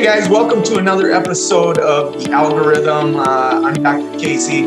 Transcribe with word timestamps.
Hey 0.00 0.06
guys, 0.06 0.30
welcome 0.30 0.62
to 0.62 0.78
another 0.78 1.12
episode 1.12 1.76
of 1.76 2.18
The 2.24 2.30
Algorithm. 2.30 3.16
Uh, 3.16 3.60
I'm 3.66 3.74
Dr. 3.74 4.18
Casey, 4.18 4.64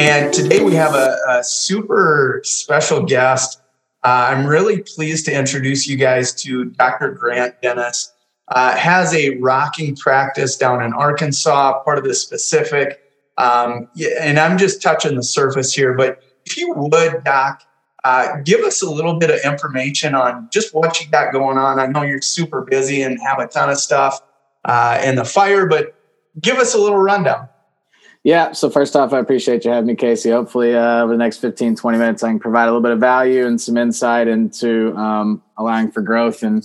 and 0.00 0.34
today 0.34 0.60
we 0.60 0.74
have 0.74 0.96
a, 0.96 1.18
a 1.28 1.44
super 1.44 2.40
special 2.42 3.04
guest. 3.04 3.60
Uh, 4.02 4.26
I'm 4.30 4.44
really 4.44 4.82
pleased 4.82 5.24
to 5.26 5.32
introduce 5.32 5.86
you 5.86 5.96
guys 5.96 6.34
to 6.42 6.64
Dr. 6.64 7.12
Grant 7.12 7.62
Dennis. 7.62 8.12
Uh, 8.48 8.76
has 8.76 9.14
a 9.14 9.36
rocking 9.36 9.94
practice 9.94 10.56
down 10.56 10.82
in 10.82 10.92
Arkansas, 10.94 11.80
part 11.84 11.98
of 11.98 12.02
the 12.02 12.12
specific. 12.12 13.02
Um, 13.38 13.88
and 14.20 14.36
I'm 14.36 14.58
just 14.58 14.82
touching 14.82 15.14
the 15.14 15.22
surface 15.22 15.72
here, 15.72 15.94
but 15.94 16.24
if 16.44 16.56
you 16.56 16.74
would, 16.74 17.22
Doc, 17.22 17.62
uh, 18.02 18.38
give 18.38 18.62
us 18.62 18.82
a 18.82 18.90
little 18.90 19.20
bit 19.20 19.30
of 19.30 19.38
information 19.44 20.16
on 20.16 20.48
just 20.52 20.74
what 20.74 21.00
you 21.00 21.08
got 21.08 21.32
going 21.32 21.56
on. 21.56 21.78
I 21.78 21.86
know 21.86 22.02
you're 22.02 22.20
super 22.20 22.62
busy 22.62 23.02
and 23.02 23.20
have 23.20 23.38
a 23.38 23.46
ton 23.46 23.70
of 23.70 23.78
stuff 23.78 24.20
uh, 24.64 25.00
in 25.04 25.16
the 25.16 25.24
fire, 25.24 25.66
but 25.66 25.94
give 26.40 26.58
us 26.58 26.74
a 26.74 26.78
little 26.78 26.98
rundown. 26.98 27.48
Yeah. 28.24 28.52
So 28.52 28.70
first 28.70 28.94
off, 28.94 29.12
I 29.12 29.18
appreciate 29.18 29.64
you 29.64 29.72
having 29.72 29.88
me, 29.88 29.96
Casey. 29.96 30.30
Hopefully, 30.30 30.76
uh, 30.76 31.02
over 31.02 31.12
the 31.12 31.18
next 31.18 31.38
15, 31.38 31.74
20 31.74 31.98
minutes, 31.98 32.22
I 32.22 32.28
can 32.28 32.38
provide 32.38 32.64
a 32.64 32.66
little 32.66 32.80
bit 32.80 32.92
of 32.92 33.00
value 33.00 33.46
and 33.46 33.60
some 33.60 33.76
insight 33.76 34.28
into 34.28 34.96
um, 34.96 35.42
allowing 35.56 35.90
for 35.90 36.02
growth 36.02 36.44
and 36.44 36.62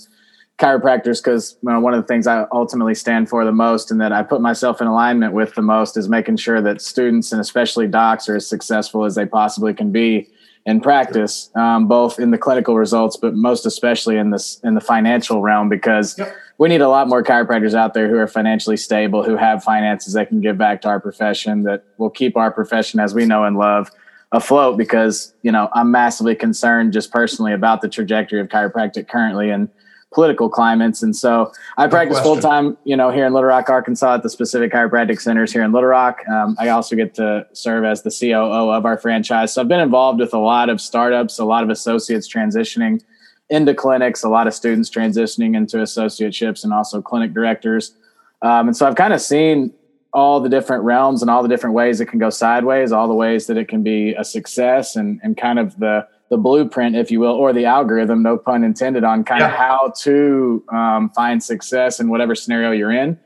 chiropractors. 0.60 1.24
Because 1.24 1.58
you 1.64 1.72
know, 1.72 1.80
one 1.80 1.96
of 1.96 2.02
the 2.02 2.08
things 2.08 2.28
I 2.28 2.46
ultimately 2.52 2.94
stand 2.94 3.28
for 3.28 3.44
the 3.44 3.52
most 3.52 3.90
and 3.90 4.00
that 4.02 4.12
I 4.12 4.22
put 4.22 4.40
myself 4.40 4.82
in 4.82 4.88
alignment 4.88 5.34
with 5.34 5.56
the 5.56 5.64
most 5.64 5.98
is 5.98 6.08
making 6.08 6.38
sure 6.38 6.62
that 6.62 6.80
students 6.80 7.32
and 7.32 7.42
especially 7.42 7.88
docs 7.88 8.30
are 8.30 8.36
as 8.36 8.48
successful 8.48 9.04
as 9.04 9.16
they 9.16 9.26
possibly 9.26 9.74
can 9.74 9.92
be 9.92 10.30
in 10.68 10.82
practice, 10.82 11.50
um, 11.56 11.88
both 11.88 12.20
in 12.20 12.32
the 12.32 12.38
clinical 12.38 12.76
results, 12.76 13.16
but 13.16 13.34
most 13.34 13.66
especially 13.66 14.18
in 14.18 14.32
this 14.32 14.60
in 14.66 14.76
the 14.76 14.82
financial 14.82 15.42
realm, 15.42 15.70
because 15.70 16.20
yep. 16.20 16.36
we 16.58 16.68
need 16.68 16.82
a 16.82 16.90
lot 16.90 17.08
more 17.08 17.24
chiropractors 17.24 17.74
out 17.74 17.94
there 17.94 18.10
who 18.10 18.18
are 18.18 18.28
financially 18.28 18.76
stable, 18.76 19.24
who 19.24 19.38
have 19.38 19.64
finances 19.64 20.14
that 20.14 20.28
can 20.28 20.42
give 20.42 20.58
back 20.58 20.82
to 20.82 20.90
our 20.90 21.00
profession, 21.00 21.64
that 21.64 21.86
will 21.98 22.10
keep 22.10 22.36
our 22.36 22.52
profession 22.52 23.00
as 23.00 23.14
we 23.16 23.26
know 23.26 23.46
and 23.46 23.58
love 23.58 23.90
afloat. 24.34 24.78
Because 24.78 25.34
you 25.42 25.54
know, 25.54 25.70
I'm 25.74 25.90
massively 25.90 26.36
concerned 26.36 26.92
just 26.92 27.12
personally 27.12 27.54
about 27.54 27.82
the 27.82 27.88
trajectory 27.88 28.42
of 28.42 28.50
chiropractic 28.50 29.08
currently, 29.08 29.50
and 29.50 29.70
political 30.18 30.50
climates. 30.50 31.04
And 31.04 31.16
so 31.16 31.52
I 31.78 31.86
no 31.86 31.92
practice 31.92 32.20
full 32.22 32.40
time, 32.40 32.76
you 32.86 32.98
know, 32.98 33.12
here 33.12 33.28
in 33.28 33.34
Little 33.34 33.50
Rock, 33.50 33.70
Arkansas 33.70 34.16
at 34.16 34.24
the 34.24 34.32
specific 34.32 34.72
chiropractic 34.72 35.22
centers 35.22 35.54
here 35.54 35.62
in 35.62 35.72
Little 35.72 35.90
Rock. 35.90 36.28
Um, 36.28 36.56
I 36.58 36.70
also 36.70 36.96
get 36.96 37.14
to 37.16 37.46
serve 37.54 37.86
as 37.86 38.02
the 38.02 38.10
COO 38.10 38.72
of 38.72 38.84
our 38.84 38.98
franchise. 38.98 39.54
So 39.54 39.62
I've 39.62 39.68
been 39.68 39.80
involved 39.80 40.20
with 40.20 40.34
a 40.34 40.40
lot 40.40 40.70
of 40.70 40.82
startups, 40.82 41.38
a 41.38 41.46
lot 41.46 41.62
of 41.62 41.70
associates 41.70 42.28
transitioning 42.28 43.04
into 43.52 43.76
clinics, 43.76 44.24
a 44.24 44.30
lot 44.30 44.48
of 44.48 44.56
students 44.56 44.90
transitioning 44.90 45.56
into 45.56 45.78
associateships 45.78 46.64
and 46.64 46.74
also 46.74 47.00
clinic 47.00 47.32
directors. 47.32 47.94
Um, 48.42 48.70
and 48.70 48.76
so 48.76 48.88
I've 48.88 48.96
kind 48.96 49.14
of 49.14 49.22
seen 49.22 49.72
all 50.14 50.40
the 50.40 50.50
different 50.50 50.84
realms 50.84 51.22
and 51.22 51.30
all 51.30 51.44
the 51.44 51.50
different 51.50 51.76
ways 51.76 52.02
it 52.02 52.08
can 52.08 52.18
go 52.18 52.32
sideways, 52.32 52.92
all 52.92 53.08
the 53.08 53.14
ways 53.14 53.46
that 53.46 53.58
it 53.58 53.68
can 53.68 53.84
be 53.84 54.16
a 54.16 54.24
success 54.24 54.96
and, 54.96 55.20
and 55.22 55.38
kind 55.38 55.60
of 55.60 55.78
the, 55.78 56.08
the 56.30 56.38
blueprint, 56.38 56.96
if 56.96 57.10
you 57.12 57.20
will, 57.20 57.34
or 57.34 57.54
the 57.54 57.66
algorithm, 57.66 58.22
no 58.22 58.38
pun 58.38 58.64
intended, 58.64 59.04
on 59.04 59.24
kind 59.24 59.42
yeah. 59.42 59.48
of 59.48 59.54
how 59.54 59.94
to 60.02 60.64
um, 60.74 61.10
find 61.12 61.42
success 61.42 62.00
in 62.00 62.10
whatever 62.10 62.36
scenario 62.36 62.72
you're 62.72 62.92
in. 62.92 63.18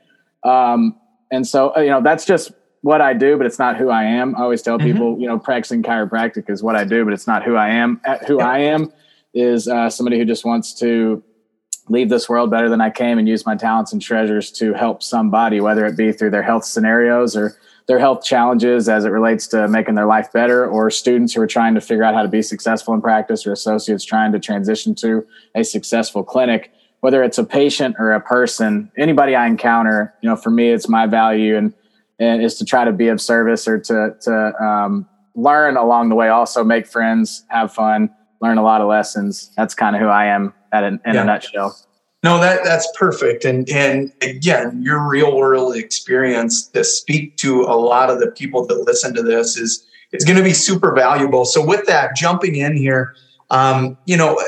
Um, 0.44 0.96
and 1.32 1.48
so, 1.48 1.76
uh, 1.76 1.80
you 1.80 1.90
know, 1.90 2.02
that's 2.02 2.26
just 2.26 2.52
what 2.82 3.02
I 3.02 3.14
do, 3.14 3.38
but 3.38 3.46
it's 3.46 3.60
not 3.60 3.78
who 3.78 3.90
I 3.90 4.04
am. 4.04 4.36
I 4.36 4.42
always 4.42 4.62
tell 4.62 4.78
mm-hmm. 4.78 4.92
people, 4.92 5.20
you 5.20 5.28
know, 5.28 5.40
practicing 5.40 5.84
chiropractic 5.84 6.50
is 6.50 6.62
what 6.62 6.76
I 6.76 6.84
do, 6.84 7.04
but 7.06 7.14
it's 7.14 7.28
not 7.28 7.44
who 7.44 7.56
I 7.56 7.70
am. 7.70 8.02
Who 8.28 8.40
yeah. 8.40 8.50
I 8.50 8.60
am 8.60 8.92
is 9.34 9.68
uh, 9.68 9.90
somebody 9.90 10.18
who 10.18 10.26
just 10.26 10.46
wants 10.46 10.74
to 10.76 11.24
leave 11.90 12.10
this 12.10 12.30
world 12.30 12.50
better 12.50 12.70
than 12.70 12.82
I 12.82 12.89
came 12.89 13.17
and 13.17 13.28
use 13.28 13.45
my 13.45 13.55
talents 13.55 13.92
and 13.94 14.02
treasures 14.02 14.52
to 14.54 14.73
help 14.73 15.04
somebody, 15.04 15.60
whether 15.60 15.86
it 15.86 15.98
be 15.98 16.11
through 16.11 16.30
their 16.30 16.44
health 16.44 16.66
scenarios 16.66 17.36
or 17.36 17.55
their 17.88 18.00
health 18.00 18.23
challenges 18.23 18.88
as 18.88 19.05
it 19.05 19.10
relates 19.10 19.48
to 19.48 19.67
making 19.67 19.95
their 19.95 20.05
life 20.05 20.32
better, 20.32 20.66
or 20.66 20.89
students 20.89 21.33
who 21.33 21.42
are 21.42 21.48
trying 21.48 21.73
to 21.73 21.82
figure 21.82 22.04
out 22.04 22.14
how 22.14 22.22
to 22.22 22.28
be 22.28 22.42
successful 22.42 22.94
in 22.94 23.02
practice, 23.02 23.45
or 23.45 23.52
associates 23.52 24.05
trying 24.05 24.32
to 24.32 24.39
transition 24.39 24.95
to 24.95 25.26
a 25.55 25.64
successful 25.64 26.23
clinic. 26.23 26.72
Whether 27.02 27.23
it's 27.23 27.39
a 27.39 27.44
patient 27.44 27.95
or 27.98 28.11
a 28.11 28.22
person, 28.22 28.92
anybody 28.98 29.36
I 29.36 29.48
encounter, 29.48 30.14
you 30.22 30.30
know, 30.30 30.36
for 30.36 30.52
me, 30.52 30.70
it's 30.70 30.88
my 30.88 31.08
value 31.08 31.58
and, 31.58 31.73
and 32.20 32.44
is 32.44 32.55
to 32.60 32.66
try 32.66 32.86
to 32.86 32.92
be 32.92 33.08
of 33.08 33.20
service 33.20 33.67
or 33.67 33.80
to 33.80 34.16
to 34.22 34.64
um, 34.64 35.10
learn 35.34 35.76
along 35.76 36.10
the 36.10 36.16
way. 36.16 36.30
Also, 36.30 36.64
make 36.64 36.86
friends, 36.86 37.44
have 37.50 37.73
fun, 37.73 38.11
learn 38.39 38.60
a 38.60 38.64
lot 38.64 38.82
of 38.82 38.88
lessons. 38.88 39.52
That's 39.58 39.73
kind 39.73 39.95
of 39.95 40.02
who 40.02 40.08
I 40.08 40.28
am 40.28 40.54
at 40.71 40.83
an, 40.83 40.99
in 41.05 41.15
yeah. 41.15 41.21
a 41.21 41.26
nutshell. 41.26 41.77
No, 42.23 42.39
that 42.39 42.64
that's 42.64 42.87
perfect. 42.98 43.45
And 43.45 43.67
and 43.70 44.11
again, 44.21 44.82
your 44.83 45.08
real 45.08 45.36
world 45.36 45.76
experience 45.76 46.67
to 46.67 46.83
speak 46.83 47.37
to 47.37 47.61
a 47.64 47.76
lot 47.76 48.11
of 48.11 48.20
the 48.20 48.27
people 48.27 48.65
that 48.67 48.81
listen 48.81 49.14
to 49.15 49.23
this 49.23 49.58
is 49.58 49.86
is 50.11 50.23
going 50.23 50.37
to 50.37 50.43
be 50.43 50.54
super 50.54 50.93
valuable. 50.93 51.45
So 51.45 51.65
with 51.65 51.87
that, 51.87 52.15
jumping 52.15 52.55
in 52.55 52.76
here, 52.76 53.15
um, 53.49 53.98
you 54.05 54.17
know, 54.17 54.39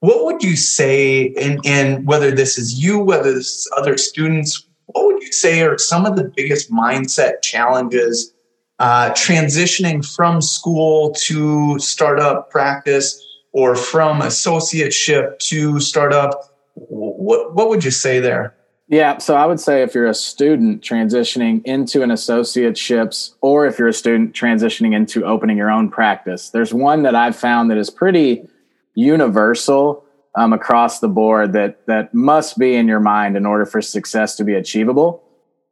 what 0.00 0.24
would 0.24 0.42
you 0.42 0.56
say, 0.56 1.32
and 1.34 1.60
and 1.64 2.06
whether 2.08 2.32
this 2.32 2.58
is 2.58 2.82
you, 2.82 2.98
whether 2.98 3.32
this 3.32 3.46
is 3.46 3.70
other 3.76 3.96
students, 3.96 4.66
what 4.86 5.06
would 5.06 5.22
you 5.22 5.30
say 5.30 5.62
are 5.62 5.78
some 5.78 6.06
of 6.06 6.16
the 6.16 6.32
biggest 6.34 6.72
mindset 6.72 7.42
challenges 7.42 8.34
uh, 8.80 9.10
transitioning 9.10 10.04
from 10.04 10.42
school 10.42 11.12
to 11.12 11.78
startup 11.78 12.50
practice 12.50 13.29
or 13.52 13.74
from 13.74 14.20
associateship 14.20 15.38
to 15.38 15.80
startup? 15.80 16.54
What 16.74 17.54
what 17.54 17.68
would 17.68 17.84
you 17.84 17.90
say 17.90 18.20
there? 18.20 18.54
Yeah, 18.88 19.18
so 19.18 19.36
I 19.36 19.46
would 19.46 19.60
say 19.60 19.82
if 19.82 19.94
you're 19.94 20.08
a 20.08 20.14
student 20.14 20.82
transitioning 20.82 21.62
into 21.64 22.02
an 22.02 22.10
associateships, 22.10 23.34
or 23.40 23.64
if 23.66 23.78
you're 23.78 23.86
a 23.86 23.92
student 23.92 24.32
transitioning 24.32 24.96
into 24.96 25.24
opening 25.24 25.56
your 25.56 25.70
own 25.70 25.90
practice, 25.90 26.50
there's 26.50 26.74
one 26.74 27.04
that 27.04 27.14
I've 27.14 27.36
found 27.36 27.70
that 27.70 27.78
is 27.78 27.88
pretty 27.88 28.48
universal 28.96 30.04
um, 30.34 30.52
across 30.52 30.98
the 30.98 31.08
board 31.08 31.52
that 31.52 31.86
that 31.86 32.12
must 32.12 32.58
be 32.58 32.74
in 32.74 32.88
your 32.88 32.98
mind 32.98 33.36
in 33.36 33.46
order 33.46 33.64
for 33.64 33.80
success 33.80 34.36
to 34.36 34.44
be 34.44 34.54
achievable. 34.54 35.22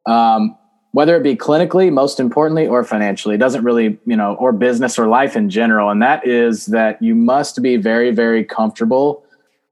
Um, 0.06 0.56
whether 0.92 1.16
it 1.16 1.22
be 1.22 1.36
clinically, 1.36 1.92
most 1.92 2.18
importantly, 2.18 2.66
or 2.66 2.82
financially, 2.82 3.34
it 3.34 3.38
doesn't 3.38 3.62
really, 3.62 3.98
you 4.06 4.16
know, 4.16 4.34
or 4.34 4.52
business 4.52 4.98
or 4.98 5.06
life 5.06 5.36
in 5.36 5.50
general. 5.50 5.90
And 5.90 6.02
that 6.02 6.26
is 6.26 6.66
that 6.66 7.00
you 7.02 7.14
must 7.14 7.62
be 7.62 7.76
very, 7.76 8.10
very 8.10 8.44
comfortable 8.44 9.24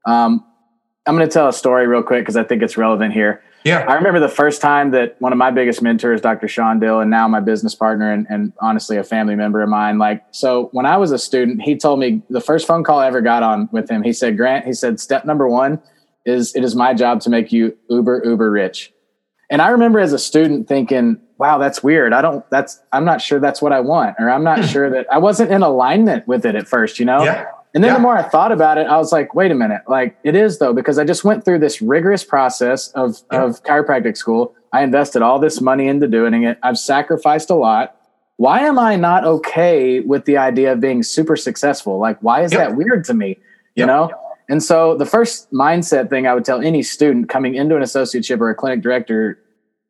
um, 0.07 0.45
I'm 1.05 1.15
going 1.15 1.27
to 1.27 1.33
tell 1.33 1.47
a 1.47 1.53
story 1.53 1.85
real 1.85 2.01
quick 2.01 2.21
because 2.21 2.35
I 2.35 2.43
think 2.43 2.63
it's 2.63 2.77
relevant 2.77 3.13
here. 3.13 3.43
Yeah. 3.63 3.79
I 3.79 3.95
remember 3.95 4.19
the 4.19 4.29
first 4.29 4.61
time 4.61 4.91
that 4.91 5.19
one 5.19 5.33
of 5.33 5.37
my 5.37 5.51
biggest 5.51 5.81
mentors, 5.81 6.21
Dr. 6.21 6.47
Sean 6.47 6.79
Dill, 6.79 7.01
and 7.01 7.11
now 7.11 7.27
my 7.27 7.41
business 7.41 7.75
partner 7.75 8.11
and, 8.11 8.25
and 8.29 8.53
honestly 8.61 8.97
a 8.97 9.03
family 9.03 9.35
member 9.35 9.61
of 9.61 9.67
mine, 9.67 9.97
like, 9.97 10.23
so 10.31 10.69
when 10.71 10.85
I 10.85 10.97
was 10.97 11.11
a 11.11 11.17
student, 11.17 11.61
he 11.61 11.75
told 11.75 11.99
me 11.99 12.21
the 12.29 12.39
first 12.39 12.65
phone 12.65 12.83
call 12.83 12.99
I 12.99 13.07
ever 13.07 13.21
got 13.21 13.43
on 13.43 13.67
with 13.71 13.89
him, 13.89 14.03
he 14.03 14.13
said, 14.13 14.37
Grant, 14.37 14.65
he 14.65 14.73
said, 14.73 14.99
step 14.99 15.25
number 15.25 15.47
one 15.47 15.81
is 16.25 16.55
it 16.55 16.63
is 16.63 16.75
my 16.75 16.93
job 16.93 17.19
to 17.21 17.29
make 17.29 17.51
you 17.51 17.77
uber, 17.89 18.21
uber 18.23 18.51
rich. 18.51 18.93
And 19.49 19.61
I 19.61 19.69
remember 19.69 19.99
as 19.99 20.13
a 20.13 20.19
student 20.19 20.67
thinking, 20.67 21.19
wow, 21.37 21.57
that's 21.57 21.81
weird. 21.81 22.13
I 22.13 22.21
don't, 22.21 22.47
that's, 22.49 22.81
I'm 22.91 23.05
not 23.05 23.21
sure 23.21 23.39
that's 23.39 23.61
what 23.61 23.71
I 23.71 23.79
want, 23.79 24.15
or 24.19 24.29
I'm 24.29 24.43
not 24.43 24.59
hmm. 24.59 24.65
sure 24.65 24.89
that 24.89 25.07
I 25.11 25.19
wasn't 25.19 25.51
in 25.51 25.61
alignment 25.61 26.27
with 26.27 26.45
it 26.45 26.55
at 26.55 26.67
first, 26.67 26.99
you 26.99 27.05
know? 27.05 27.23
Yeah. 27.23 27.45
And 27.73 27.83
then 27.83 27.91
yeah. 27.91 27.95
the 27.95 28.01
more 28.01 28.17
I 28.17 28.23
thought 28.23 28.51
about 28.51 28.77
it, 28.77 28.87
I 28.87 28.97
was 28.97 29.11
like, 29.11 29.35
wait 29.35 29.51
a 29.51 29.55
minute, 29.55 29.81
like 29.87 30.17
it 30.23 30.35
is 30.35 30.57
though, 30.57 30.73
because 30.73 30.97
I 30.97 31.03
just 31.03 31.23
went 31.23 31.45
through 31.45 31.59
this 31.59 31.81
rigorous 31.81 32.23
process 32.23 32.89
of, 32.89 33.21
yeah. 33.31 33.43
of 33.43 33.63
chiropractic 33.63 34.17
school. 34.17 34.55
I 34.73 34.83
invested 34.83 35.21
all 35.21 35.39
this 35.39 35.61
money 35.61 35.87
into 35.87 36.07
doing 36.07 36.43
it. 36.43 36.57
I've 36.63 36.77
sacrificed 36.77 37.49
a 37.49 37.55
lot. 37.55 37.95
Why 38.37 38.61
am 38.61 38.77
I 38.77 38.95
not 38.95 39.25
okay 39.25 39.99
with 39.99 40.25
the 40.25 40.37
idea 40.37 40.73
of 40.73 40.79
being 40.79 41.03
super 41.03 41.35
successful? 41.35 41.99
Like, 41.99 42.21
why 42.21 42.43
is 42.43 42.51
that 42.51 42.75
weird 42.75 43.03
to 43.05 43.13
me? 43.13 43.37
You 43.75 43.85
know? 43.85 44.11
And 44.49 44.63
so 44.63 44.95
the 44.95 45.05
first 45.05 45.51
mindset 45.51 46.09
thing 46.09 46.25
I 46.25 46.33
would 46.33 46.45
tell 46.45 46.61
any 46.61 46.81
student 46.81 47.29
coming 47.29 47.55
into 47.55 47.75
an 47.75 47.83
associateship 47.83 48.39
or 48.39 48.49
a 48.49 48.55
clinic 48.55 48.81
director 48.81 49.39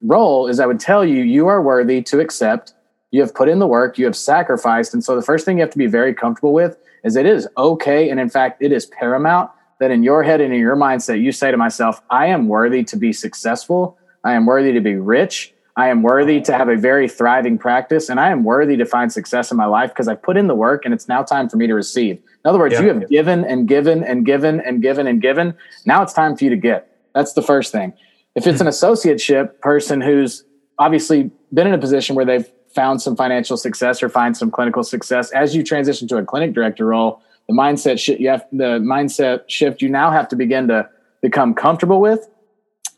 role 0.01 0.47
is 0.47 0.59
I 0.59 0.65
would 0.65 0.79
tell 0.79 1.05
you, 1.05 1.23
you 1.23 1.47
are 1.47 1.61
worthy 1.61 2.01
to 2.03 2.19
accept. 2.19 2.73
You 3.11 3.21
have 3.21 3.33
put 3.33 3.49
in 3.49 3.59
the 3.59 3.67
work, 3.67 3.97
you 3.97 4.05
have 4.05 4.15
sacrificed. 4.15 4.93
And 4.93 5.03
so 5.03 5.15
the 5.15 5.21
first 5.21 5.45
thing 5.45 5.57
you 5.57 5.61
have 5.61 5.71
to 5.71 5.77
be 5.77 5.87
very 5.87 6.13
comfortable 6.13 6.53
with 6.53 6.77
is 7.03 7.15
it 7.15 7.25
is 7.25 7.47
okay. 7.57 8.09
And 8.09 8.19
in 8.19 8.29
fact, 8.29 8.61
it 8.61 8.71
is 8.71 8.87
paramount 8.87 9.51
that 9.79 9.91
in 9.91 10.03
your 10.03 10.23
head 10.23 10.41
and 10.41 10.53
in 10.53 10.59
your 10.59 10.75
mindset, 10.75 11.21
you 11.21 11.31
say 11.31 11.51
to 11.51 11.57
myself, 11.57 12.01
I 12.09 12.27
am 12.27 12.47
worthy 12.47 12.83
to 12.85 12.97
be 12.97 13.13
successful. 13.13 13.97
I 14.23 14.33
am 14.33 14.45
worthy 14.45 14.73
to 14.73 14.81
be 14.81 14.95
rich. 14.95 15.53
I 15.77 15.89
am 15.89 16.01
worthy 16.01 16.41
to 16.41 16.53
have 16.53 16.69
a 16.69 16.75
very 16.75 17.07
thriving 17.07 17.59
practice 17.59 18.09
and 18.09 18.19
I 18.19 18.31
am 18.31 18.43
worthy 18.43 18.75
to 18.77 18.85
find 18.85 19.13
success 19.13 19.51
in 19.51 19.57
my 19.57 19.67
life 19.67 19.91
because 19.91 20.07
I've 20.07 20.23
put 20.23 20.35
in 20.35 20.47
the 20.47 20.55
work 20.55 20.85
and 20.85 20.93
it's 20.93 21.07
now 21.07 21.21
time 21.21 21.47
for 21.47 21.57
me 21.57 21.67
to 21.67 21.75
receive. 21.75 22.19
In 22.47 22.51
other 22.51 22.59
words, 22.59 22.75
yeah. 22.75 22.81
you 22.81 22.87
have 22.87 23.09
given 23.09 23.43
and 23.43 23.67
given 23.67 24.05
and 24.05 24.25
given 24.25 24.61
and 24.61 24.81
given 24.81 25.05
and 25.05 25.21
given. 25.21 25.53
Now 25.85 26.01
it's 26.01 26.13
time 26.13 26.37
for 26.37 26.45
you 26.45 26.49
to 26.49 26.55
get. 26.55 26.89
That's 27.13 27.33
the 27.33 27.41
first 27.41 27.73
thing. 27.73 27.91
If 28.35 28.47
it's 28.47 28.61
an 28.61 28.67
hmm. 28.67 28.71
associateship 28.71 29.59
person 29.59 29.99
who's 29.99 30.45
obviously 30.79 31.29
been 31.53 31.67
in 31.67 31.73
a 31.73 31.77
position 31.77 32.15
where 32.15 32.23
they've 32.23 32.49
found 32.73 33.01
some 33.01 33.17
financial 33.17 33.57
success 33.57 34.01
or 34.01 34.07
find 34.07 34.37
some 34.37 34.49
clinical 34.49 34.81
success 34.81 35.29
as 35.31 35.57
you 35.57 35.61
transition 35.61 36.07
to 36.07 36.15
a 36.15 36.23
clinic 36.23 36.53
director 36.53 36.85
role 36.85 37.21
the 37.49 37.53
mindset 37.53 37.97
shift 37.97 38.21
you 38.21 38.29
have 38.29 38.45
the 38.51 38.77
mindset 38.79 39.41
shift 39.47 39.81
you 39.81 39.89
now 39.89 40.11
have 40.11 40.27
to 40.27 40.35
begin 40.35 40.67
to 40.67 40.87
become 41.21 41.55
comfortable 41.55 41.99
with 41.99 42.29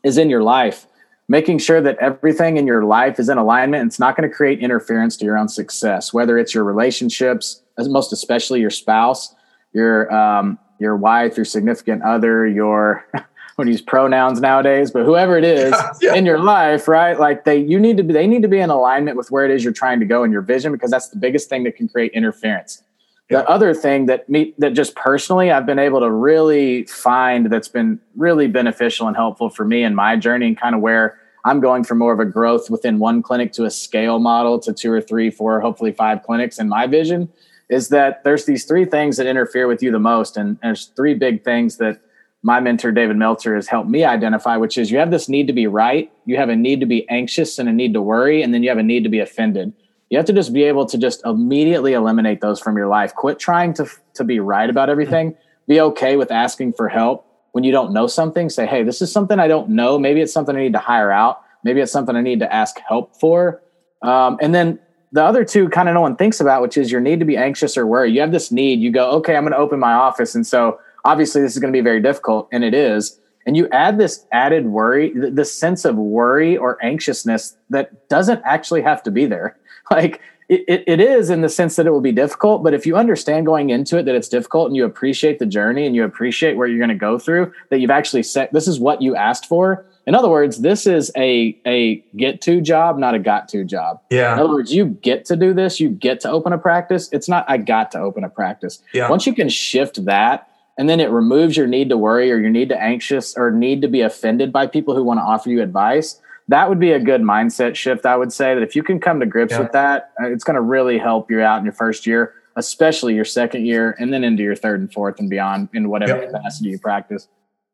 is 0.04 0.18
in 0.18 0.28
your 0.28 0.42
life 0.42 0.86
making 1.30 1.58
sure 1.58 1.80
that 1.80 1.96
everything 1.98 2.56
in 2.56 2.66
your 2.66 2.82
life 2.82 3.20
is 3.20 3.28
in 3.28 3.38
alignment. 3.38 3.86
It's 3.86 4.00
not 4.00 4.16
going 4.16 4.28
to 4.28 4.34
create 4.34 4.58
interference 4.58 5.16
to 5.18 5.24
your 5.24 5.38
own 5.38 5.46
success, 5.46 6.12
whether 6.12 6.36
it's 6.36 6.52
your 6.52 6.64
relationships, 6.64 7.62
most 7.78 8.12
especially 8.12 8.60
your 8.60 8.70
spouse, 8.70 9.32
your 9.72 10.12
um, 10.12 10.58
your 10.78 10.96
wife, 10.96 11.36
your 11.36 11.44
significant 11.44 12.02
other, 12.02 12.46
your 12.46 13.06
would 13.60 13.68
use 13.68 13.82
pronouns 13.82 14.40
nowadays, 14.40 14.90
but 14.90 15.04
whoever 15.04 15.36
it 15.36 15.44
is 15.44 15.74
yeah, 16.00 16.14
in 16.14 16.26
your 16.26 16.38
life, 16.38 16.88
right? 16.88 17.20
Like 17.20 17.44
they, 17.44 17.58
you 17.58 17.78
need 17.78 17.96
to 17.98 18.02
be, 18.02 18.12
they 18.12 18.26
need 18.26 18.42
to 18.42 18.48
be 18.48 18.58
in 18.58 18.70
alignment 18.70 19.16
with 19.16 19.30
where 19.30 19.44
it 19.44 19.50
is 19.50 19.62
you're 19.62 19.72
trying 19.72 20.00
to 20.00 20.06
go 20.06 20.24
in 20.24 20.32
your 20.32 20.42
vision, 20.42 20.72
because 20.72 20.90
that's 20.90 21.08
the 21.10 21.18
biggest 21.18 21.48
thing 21.48 21.64
that 21.64 21.76
can 21.76 21.88
create 21.88 22.12
interference. 22.12 22.82
Yeah. 23.28 23.42
The 23.42 23.48
other 23.48 23.74
thing 23.74 24.06
that 24.06 24.28
me, 24.28 24.54
that 24.58 24.72
just 24.72 24.96
personally, 24.96 25.52
I've 25.52 25.66
been 25.66 25.78
able 25.78 26.00
to 26.00 26.10
really 26.10 26.84
find 26.86 27.46
that's 27.46 27.68
been 27.68 28.00
really 28.16 28.48
beneficial 28.48 29.06
and 29.06 29.14
helpful 29.14 29.50
for 29.50 29.64
me 29.64 29.84
in 29.84 29.94
my 29.94 30.16
journey 30.16 30.48
and 30.48 30.58
kind 30.58 30.74
of 30.74 30.80
where 30.80 31.20
I'm 31.44 31.60
going 31.60 31.84
from 31.84 31.98
more 31.98 32.12
of 32.12 32.18
a 32.18 32.24
growth 32.24 32.70
within 32.70 32.98
one 32.98 33.22
clinic 33.22 33.52
to 33.52 33.64
a 33.64 33.70
scale 33.70 34.18
model 34.18 34.58
to 34.60 34.72
two 34.72 34.90
or 34.90 35.00
three, 35.00 35.30
four, 35.30 35.60
hopefully 35.60 35.92
five 35.92 36.22
clinics 36.24 36.58
in 36.58 36.68
my 36.68 36.86
vision 36.88 37.28
is 37.70 37.88
that 37.88 38.22
there's 38.24 38.44
these 38.44 38.64
three 38.64 38.84
things 38.84 39.16
that 39.16 39.26
interfere 39.26 39.68
with 39.68 39.82
you 39.82 39.92
the 39.92 39.98
most. 40.00 40.36
And 40.36 40.58
there's 40.60 40.86
three 40.96 41.14
big 41.14 41.44
things 41.44 41.76
that 41.76 42.00
my 42.42 42.58
mentor 42.58 42.90
David 42.90 43.16
Meltzer 43.16 43.54
has 43.54 43.68
helped 43.68 43.88
me 43.88 44.04
identify, 44.04 44.56
which 44.56 44.76
is 44.76 44.90
you 44.90 44.98
have 44.98 45.12
this 45.12 45.28
need 45.28 45.46
to 45.46 45.52
be 45.52 45.66
right, 45.66 46.10
you 46.26 46.36
have 46.36 46.48
a 46.48 46.56
need 46.56 46.80
to 46.80 46.86
be 46.86 47.08
anxious 47.08 47.58
and 47.58 47.68
a 47.68 47.72
need 47.72 47.94
to 47.94 48.02
worry, 48.02 48.42
and 48.42 48.52
then 48.52 48.62
you 48.62 48.70
have 48.70 48.78
a 48.78 48.82
need 48.82 49.04
to 49.04 49.08
be 49.08 49.20
offended. 49.20 49.72
You 50.08 50.16
have 50.18 50.26
to 50.26 50.32
just 50.32 50.52
be 50.52 50.64
able 50.64 50.86
to 50.86 50.98
just 50.98 51.24
immediately 51.24 51.92
eliminate 51.92 52.40
those 52.40 52.58
from 52.58 52.76
your 52.76 52.88
life. 52.88 53.14
Quit 53.14 53.38
trying 53.38 53.72
to 53.74 53.88
to 54.14 54.24
be 54.24 54.40
right 54.40 54.68
about 54.68 54.90
everything. 54.90 55.36
Be 55.68 55.80
okay 55.80 56.16
with 56.16 56.32
asking 56.32 56.72
for 56.72 56.88
help 56.88 57.24
when 57.52 57.62
you 57.62 57.70
don't 57.70 57.92
know 57.92 58.08
something. 58.08 58.50
Say, 58.50 58.66
"Hey, 58.66 58.82
this 58.82 59.00
is 59.00 59.12
something 59.12 59.38
I 59.38 59.46
don't 59.46 59.68
know. 59.68 60.00
Maybe 60.00 60.20
it's 60.20 60.32
something 60.32 60.56
I 60.56 60.58
need 60.58 60.72
to 60.72 60.80
hire 60.80 61.12
out. 61.12 61.42
Maybe 61.62 61.80
it's 61.80 61.92
something 61.92 62.16
I 62.16 62.22
need 62.22 62.40
to 62.40 62.52
ask 62.52 62.80
help 62.88 63.14
for." 63.20 63.62
Um, 64.02 64.36
and 64.40 64.52
then 64.52 64.80
the 65.12 65.24
other 65.24 65.44
two 65.44 65.68
kind 65.68 65.88
of 65.88 65.94
no 65.94 66.00
one 66.00 66.16
thinks 66.16 66.40
about, 66.40 66.62
which 66.62 66.76
is 66.76 66.92
your 66.92 67.00
need 67.00 67.18
to 67.18 67.26
be 67.26 67.36
anxious 67.36 67.76
or 67.76 67.86
worry. 67.86 68.12
You 68.12 68.20
have 68.20 68.32
this 68.32 68.52
need. 68.52 68.80
You 68.80 68.92
go, 68.92 69.10
"Okay, 69.12 69.36
I'm 69.36 69.42
going 69.42 69.52
to 69.52 69.58
open 69.58 69.78
my 69.80 69.92
office," 69.92 70.34
and 70.34 70.46
so 70.46 70.78
obviously 71.04 71.42
this 71.42 71.52
is 71.52 71.58
going 71.58 71.72
to 71.72 71.76
be 71.76 71.82
very 71.82 72.00
difficult 72.00 72.48
and 72.52 72.64
it 72.64 72.74
is 72.74 73.18
and 73.46 73.56
you 73.56 73.68
add 73.70 73.98
this 73.98 74.26
added 74.32 74.66
worry 74.66 75.12
this 75.14 75.52
sense 75.52 75.84
of 75.84 75.96
worry 75.96 76.56
or 76.56 76.82
anxiousness 76.84 77.56
that 77.70 78.08
doesn't 78.08 78.40
actually 78.44 78.82
have 78.82 79.02
to 79.02 79.10
be 79.10 79.26
there 79.26 79.56
like 79.90 80.20
it, 80.48 80.64
it, 80.66 80.84
it 80.88 81.00
is 81.00 81.30
in 81.30 81.42
the 81.42 81.48
sense 81.48 81.76
that 81.76 81.86
it 81.86 81.90
will 81.90 82.00
be 82.00 82.12
difficult 82.12 82.62
but 82.62 82.74
if 82.74 82.86
you 82.86 82.96
understand 82.96 83.46
going 83.46 83.70
into 83.70 83.98
it 83.98 84.04
that 84.04 84.14
it's 84.14 84.28
difficult 84.28 84.66
and 84.66 84.76
you 84.76 84.84
appreciate 84.84 85.38
the 85.38 85.46
journey 85.46 85.86
and 85.86 85.94
you 85.94 86.04
appreciate 86.04 86.56
where 86.56 86.66
you're 86.66 86.78
going 86.78 86.88
to 86.88 86.94
go 86.94 87.18
through 87.18 87.52
that 87.70 87.80
you've 87.80 87.90
actually 87.90 88.22
set 88.22 88.52
this 88.52 88.68
is 88.68 88.78
what 88.78 89.00
you 89.00 89.16
asked 89.16 89.46
for 89.46 89.86
in 90.10 90.16
other 90.16 90.28
words 90.28 90.58
this 90.58 90.88
is 90.88 91.12
a 91.16 91.56
a 91.64 92.04
get 92.16 92.40
to 92.40 92.60
job 92.60 92.98
not 92.98 93.14
a 93.14 93.18
got 93.18 93.48
to 93.48 93.64
job 93.64 94.00
yeah 94.10 94.34
in 94.34 94.40
other 94.40 94.48
words 94.48 94.74
you 94.74 94.86
get 94.86 95.24
to 95.24 95.36
do 95.36 95.54
this 95.54 95.78
you 95.78 95.88
get 95.88 96.18
to 96.18 96.28
open 96.28 96.52
a 96.52 96.58
practice 96.58 97.08
it's 97.12 97.28
not 97.28 97.44
i 97.48 97.56
got 97.56 97.92
to 97.92 97.98
open 97.98 98.24
a 98.24 98.28
practice 98.28 98.82
yeah. 98.92 99.08
once 99.08 99.24
you 99.24 99.32
can 99.32 99.48
shift 99.48 100.04
that 100.04 100.48
and 100.76 100.88
then 100.88 100.98
it 100.98 101.10
removes 101.10 101.56
your 101.56 101.68
need 101.68 101.88
to 101.88 101.96
worry 101.96 102.32
or 102.32 102.38
your 102.38 102.50
need 102.50 102.68
to 102.70 102.82
anxious 102.82 103.36
or 103.36 103.52
need 103.52 103.80
to 103.82 103.88
be 103.88 104.00
offended 104.00 104.52
by 104.52 104.66
people 104.66 104.96
who 104.96 105.04
want 105.04 105.18
to 105.18 105.22
offer 105.22 105.48
you 105.48 105.62
advice 105.62 106.20
that 106.48 106.68
would 106.68 106.80
be 106.80 106.90
a 106.90 106.98
good 106.98 107.20
mindset 107.20 107.76
shift 107.76 108.04
i 108.04 108.16
would 108.16 108.32
say 108.32 108.52
that 108.52 108.64
if 108.64 108.74
you 108.74 108.82
can 108.82 108.98
come 108.98 109.20
to 109.20 109.26
grips 109.26 109.52
yeah. 109.52 109.60
with 109.60 109.70
that 109.70 110.10
uh, 110.20 110.28
it's 110.28 110.42
going 110.42 110.56
to 110.56 110.60
really 110.60 110.98
help 110.98 111.30
you 111.30 111.40
out 111.40 111.60
in 111.60 111.64
your 111.64 111.72
first 111.72 112.04
year 112.04 112.34
especially 112.56 113.14
your 113.14 113.24
second 113.24 113.64
year 113.64 113.94
and 114.00 114.12
then 114.12 114.24
into 114.24 114.42
your 114.42 114.56
third 114.56 114.80
and 114.80 114.92
fourth 114.92 115.20
and 115.20 115.30
beyond 115.30 115.68
in 115.72 115.88
whatever 115.88 116.20
yep. 116.20 116.32
capacity 116.32 116.70
you 116.70 116.80
practice 116.80 117.28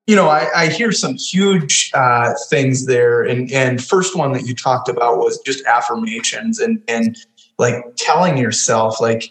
you 0.06 0.17
know 0.17 0.29
i, 0.29 0.49
I 0.55 0.69
hear 0.69 0.93
some 0.93 1.14
huge 1.14 1.91
uh, 1.94 2.32
things 2.49 2.87
there 2.87 3.23
and 3.23 3.50
and 3.53 3.82
first 3.82 4.17
one 4.17 4.32
that 4.32 4.47
you 4.47 4.55
talked 4.55 4.88
about 4.88 5.19
was 5.19 5.38
just 5.41 5.64
affirmations 5.67 6.58
and 6.58 6.82
and 6.88 7.17
like 7.58 7.82
telling 7.97 8.37
yourself 8.37 9.00
like 9.00 9.31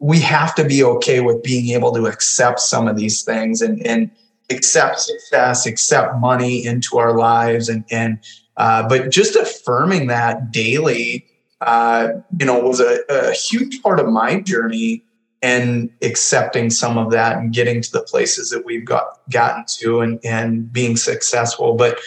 we 0.00 0.18
have 0.20 0.54
to 0.54 0.64
be 0.64 0.82
okay 0.82 1.20
with 1.20 1.42
being 1.42 1.68
able 1.74 1.92
to 1.92 2.06
accept 2.06 2.58
some 2.58 2.88
of 2.88 2.96
these 2.96 3.22
things 3.22 3.60
and, 3.60 3.86
and 3.86 4.10
accept 4.50 4.98
success, 4.98 5.66
accept 5.66 6.16
money 6.16 6.64
into 6.64 6.98
our 6.98 7.16
lives. 7.16 7.68
And, 7.68 7.84
and 7.90 8.18
uh, 8.56 8.88
but 8.88 9.10
just 9.10 9.36
affirming 9.36 10.06
that 10.08 10.50
daily, 10.50 11.26
uh, 11.60 12.08
you 12.38 12.46
know, 12.46 12.58
was 12.58 12.80
a, 12.80 13.00
a 13.10 13.32
huge 13.32 13.82
part 13.82 14.00
of 14.00 14.08
my 14.08 14.40
journey 14.40 15.04
and 15.42 15.90
accepting 16.02 16.70
some 16.70 16.98
of 16.98 17.10
that 17.10 17.38
and 17.38 17.52
getting 17.52 17.80
to 17.80 17.90
the 17.90 18.02
places 18.02 18.50
that 18.50 18.64
we've 18.64 18.84
got 18.84 19.20
gotten 19.30 19.64
to 19.66 20.00
and, 20.00 20.20
and 20.24 20.72
being 20.72 20.96
successful. 20.96 21.74
But 21.74 21.98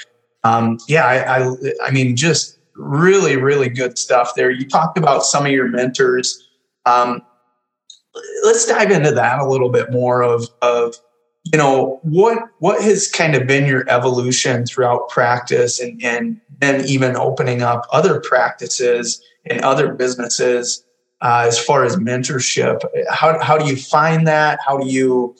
um, 0.43 0.77
yeah, 0.87 1.05
I, 1.05 1.39
I, 1.39 1.55
I 1.85 1.91
mean, 1.91 2.15
just 2.15 2.59
really, 2.75 3.37
really 3.37 3.69
good 3.69 3.97
stuff 3.97 4.33
there. 4.35 4.51
You 4.51 4.67
talked 4.67 4.97
about 4.97 5.23
some 5.23 5.45
of 5.45 5.51
your 5.51 5.67
mentors. 5.67 6.47
Um, 6.85 7.21
let's 8.43 8.65
dive 8.65 8.91
into 8.91 9.11
that 9.11 9.39
a 9.39 9.47
little 9.47 9.69
bit 9.69 9.91
more 9.91 10.21
of 10.21 10.47
of 10.61 10.95
you 11.45 11.57
know 11.57 11.99
what 12.03 12.37
what 12.59 12.81
has 12.81 13.09
kind 13.09 13.35
of 13.35 13.47
been 13.47 13.65
your 13.65 13.89
evolution 13.89 14.65
throughout 14.65 15.09
practice 15.09 15.79
and 15.79 16.03
and 16.03 16.39
then 16.59 16.85
even 16.85 17.15
opening 17.15 17.61
up 17.61 17.85
other 17.91 18.19
practices 18.21 19.21
and 19.45 19.61
other 19.61 19.93
businesses 19.93 20.85
uh, 21.23 21.45
as 21.47 21.59
far 21.59 21.83
as 21.83 21.95
mentorship 21.95 22.81
how, 23.09 23.39
how 23.41 23.57
do 23.57 23.65
you 23.65 23.75
find 23.75 24.27
that 24.27 24.59
how 24.65 24.77
do 24.77 24.87
you 24.87 25.35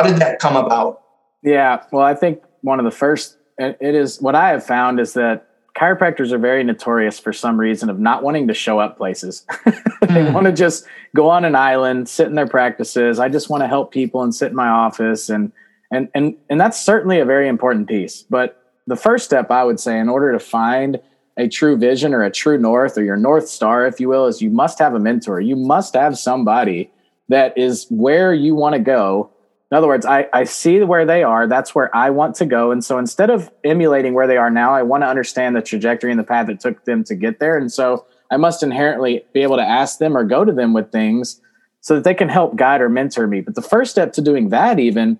how 0.00 0.06
did 0.06 0.16
that 0.16 0.40
come 0.40 0.56
about 0.56 1.02
yeah 1.42 1.82
well 1.92 2.04
i 2.04 2.14
think 2.14 2.42
one 2.62 2.80
of 2.80 2.84
the 2.84 2.90
first 2.90 3.36
it 3.58 3.94
is 3.94 4.20
what 4.20 4.34
i 4.34 4.48
have 4.48 4.64
found 4.64 4.98
is 4.98 5.12
that 5.12 5.46
chiropractors 5.76 6.32
are 6.32 6.38
very 6.38 6.64
notorious 6.64 7.18
for 7.18 7.32
some 7.32 7.60
reason 7.60 7.90
of 7.90 7.98
not 7.98 8.22
wanting 8.22 8.48
to 8.48 8.54
show 8.54 8.78
up 8.78 8.96
places. 8.96 9.44
they 9.64 9.70
mm. 10.06 10.32
want 10.32 10.46
to 10.46 10.52
just 10.52 10.86
go 11.14 11.28
on 11.28 11.44
an 11.44 11.54
island, 11.54 12.08
sit 12.08 12.26
in 12.26 12.34
their 12.34 12.46
practices. 12.46 13.18
I 13.18 13.28
just 13.28 13.50
want 13.50 13.62
to 13.62 13.68
help 13.68 13.92
people 13.92 14.22
and 14.22 14.34
sit 14.34 14.50
in 14.50 14.56
my 14.56 14.68
office 14.68 15.28
and 15.28 15.52
and 15.92 16.08
and 16.14 16.34
and 16.48 16.60
that's 16.60 16.82
certainly 16.82 17.20
a 17.20 17.24
very 17.24 17.46
important 17.46 17.88
piece. 17.88 18.22
But 18.22 18.60
the 18.86 18.96
first 18.96 19.24
step 19.24 19.50
I 19.50 19.64
would 19.64 19.78
say 19.78 19.98
in 19.98 20.08
order 20.08 20.32
to 20.32 20.40
find 20.40 20.98
a 21.36 21.48
true 21.48 21.76
vision 21.76 22.14
or 22.14 22.22
a 22.22 22.30
true 22.30 22.58
north 22.58 22.96
or 22.96 23.04
your 23.04 23.16
north 23.16 23.48
star 23.48 23.86
if 23.86 24.00
you 24.00 24.08
will 24.08 24.26
is 24.26 24.40
you 24.40 24.50
must 24.50 24.78
have 24.78 24.94
a 24.94 25.00
mentor. 25.00 25.40
You 25.40 25.56
must 25.56 25.94
have 25.94 26.18
somebody 26.18 26.90
that 27.28 27.56
is 27.58 27.86
where 27.90 28.32
you 28.32 28.54
want 28.54 28.74
to 28.74 28.80
go 28.80 29.30
in 29.70 29.76
other 29.76 29.88
words, 29.88 30.06
I, 30.06 30.28
I 30.32 30.44
see 30.44 30.80
where 30.82 31.04
they 31.04 31.24
are. 31.24 31.48
That's 31.48 31.74
where 31.74 31.94
I 31.94 32.10
want 32.10 32.36
to 32.36 32.46
go. 32.46 32.70
And 32.70 32.84
so 32.84 32.98
instead 32.98 33.30
of 33.30 33.50
emulating 33.64 34.14
where 34.14 34.28
they 34.28 34.36
are 34.36 34.50
now, 34.50 34.72
I 34.72 34.82
want 34.82 35.02
to 35.02 35.08
understand 35.08 35.56
the 35.56 35.62
trajectory 35.62 36.12
and 36.12 36.20
the 36.20 36.24
path 36.24 36.46
that 36.46 36.60
took 36.60 36.84
them 36.84 37.02
to 37.04 37.16
get 37.16 37.40
there. 37.40 37.58
And 37.58 37.72
so 37.72 38.06
I 38.30 38.36
must 38.36 38.62
inherently 38.62 39.24
be 39.32 39.42
able 39.42 39.56
to 39.56 39.62
ask 39.62 39.98
them 39.98 40.16
or 40.16 40.22
go 40.22 40.44
to 40.44 40.52
them 40.52 40.72
with 40.72 40.92
things 40.92 41.40
so 41.80 41.96
that 41.96 42.04
they 42.04 42.14
can 42.14 42.28
help 42.28 42.54
guide 42.54 42.80
or 42.80 42.88
mentor 42.88 43.26
me. 43.26 43.40
But 43.40 43.56
the 43.56 43.62
first 43.62 43.90
step 43.90 44.12
to 44.14 44.22
doing 44.22 44.50
that, 44.50 44.78
even, 44.78 45.18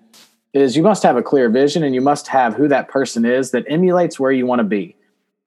is 0.53 0.77
you 0.77 0.83
must 0.83 1.03
have 1.03 1.17
a 1.17 1.23
clear 1.23 1.49
vision 1.49 1.83
and 1.83 1.93
you 1.93 2.01
must 2.01 2.29
have 2.29 2.55
who 2.55 2.69
that 2.69 2.87
person 2.87 3.25
is 3.25 3.51
that 3.51 3.65
emulates 3.67 4.17
where 4.17 4.31
you 4.31 4.45
want 4.45 4.59
to 4.59 4.65
be. 4.65 4.95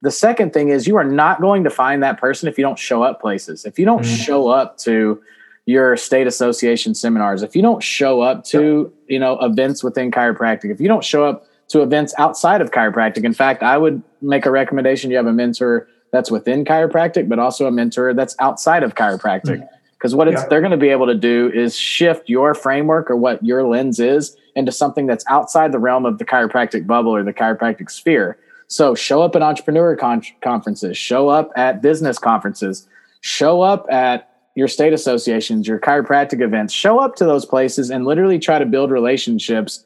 The 0.03 0.11
second 0.11 0.53
thing 0.53 0.69
is 0.71 0.87
you 0.87 0.97
are 0.97 1.05
not 1.05 1.41
going 1.41 1.65
to 1.65 1.71
find 1.71 2.03
that 2.03 2.19
person 2.19 2.49
if 2.49 2.57
you 2.57 2.65
don't 2.65 2.79
show 2.79 3.03
up 3.03 3.21
places. 3.21 3.65
If 3.65 3.79
you 3.79 3.85
don't 3.85 4.03
mm-hmm. 4.03 4.15
show 4.15 4.49
up 4.49 4.79
to 4.79 5.23
your 5.67 5.97
state 5.97 6.27
association 6.27 6.95
seminars, 6.95 7.43
if 7.43 7.55
you 7.55 7.63
don't 7.63 7.83
show 7.83 8.23
up 8.23 8.45
to, 8.45 8.93
you 9.09 9.19
know, 9.19 9.39
events 9.41 9.85
within 9.85 10.11
chiropractic, 10.11 10.71
if 10.71 10.81
you 10.81 10.89
don't 10.89 11.05
show 11.05 11.25
up 11.25 11.47
to 11.69 11.83
events 11.83 12.15
outside 12.19 12.61
of 12.61 12.71
chiropractic, 12.71 13.25
in 13.25 13.35
fact, 13.35 13.63
I 13.63 13.77
would 13.77 14.03
make 14.23 14.47
a 14.47 14.51
recommendation 14.51 15.11
you 15.11 15.17
have 15.19 15.27
a 15.27 15.33
mentor 15.33 15.87
that's 16.13 16.31
within 16.31 16.65
chiropractic, 16.65 17.29
but 17.29 17.39
also 17.39 17.67
a 17.67 17.71
mentor 17.71 18.15
that's 18.15 18.35
outside 18.41 18.83
of 18.83 18.95
chiropractic. 18.95 19.69
Because 19.93 20.13
mm-hmm. 20.13 20.19
what 20.19 20.33
yeah. 20.33 20.47
they're 20.49 20.61
going 20.61 20.73
to 20.73 20.77
be 20.77 20.89
able 20.89 21.07
to 21.07 21.15
do 21.15 21.51
is 21.55 21.77
shift 21.77 22.29
your 22.29 22.55
framework 22.55 23.11
or 23.11 23.17
what 23.17 23.45
your 23.45 23.65
lens 23.65 24.01
is 24.01 24.37
into 24.57 24.73
something 24.73 25.07
that's 25.07 25.25
outside 25.29 25.73
the 25.73 25.79
realm 25.79 26.07
of 26.07 26.19
the 26.19 26.25
chiropractic 26.25 26.87
bubble 26.87 27.15
or 27.15 27.23
the 27.23 27.35
chiropractic 27.35 27.91
sphere. 27.91 28.39
So 28.71 28.95
show 28.95 29.21
up 29.23 29.35
at 29.35 29.43
entrepreneur 29.43 29.97
con- 29.97 30.23
conferences, 30.43 30.97
show 30.97 31.29
up 31.29 31.51
at 31.57 31.83
business 31.83 32.19
conferences, 32.19 32.87
show 33.21 33.63
up 33.63 33.85
at 33.91 34.31
your 34.55 34.69
state 34.69 34.93
associations, 34.93 35.67
your 35.67 35.81
chiropractic 35.81 36.41
events, 36.41 36.73
show 36.73 37.01
up 37.01 37.17
to 37.17 37.25
those 37.25 37.45
places 37.45 37.91
and 37.91 38.05
literally 38.05 38.39
try 38.39 38.61
to 38.61 38.67
build 38.67 38.93
relationships 38.93 39.85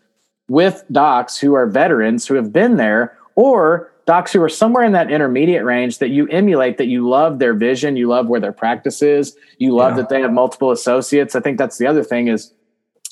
with 0.48 0.84
docs 0.92 1.38
who 1.38 1.54
are 1.54 1.66
veterans 1.66 2.26
who 2.26 2.34
have 2.34 2.52
been 2.52 2.76
there 2.76 3.16
or 3.36 3.90
docs 4.04 4.34
who 4.34 4.42
are 4.42 4.50
somewhere 4.50 4.84
in 4.84 4.92
that 4.92 5.10
intermediate 5.10 5.64
range 5.64 5.96
that 5.98 6.10
you 6.10 6.28
emulate 6.28 6.76
that 6.76 6.86
you 6.86 7.08
love 7.08 7.38
their 7.38 7.54
vision 7.54 7.96
you 7.96 8.06
love 8.06 8.26
where 8.26 8.40
their 8.40 8.52
practice 8.52 9.00
is 9.00 9.34
you 9.56 9.74
love 9.74 9.92
yeah. 9.92 10.02
that 10.02 10.10
they 10.10 10.20
have 10.20 10.30
multiple 10.30 10.70
associates 10.70 11.34
i 11.34 11.40
think 11.40 11.56
that's 11.56 11.78
the 11.78 11.86
other 11.86 12.04
thing 12.04 12.28
is 12.28 12.52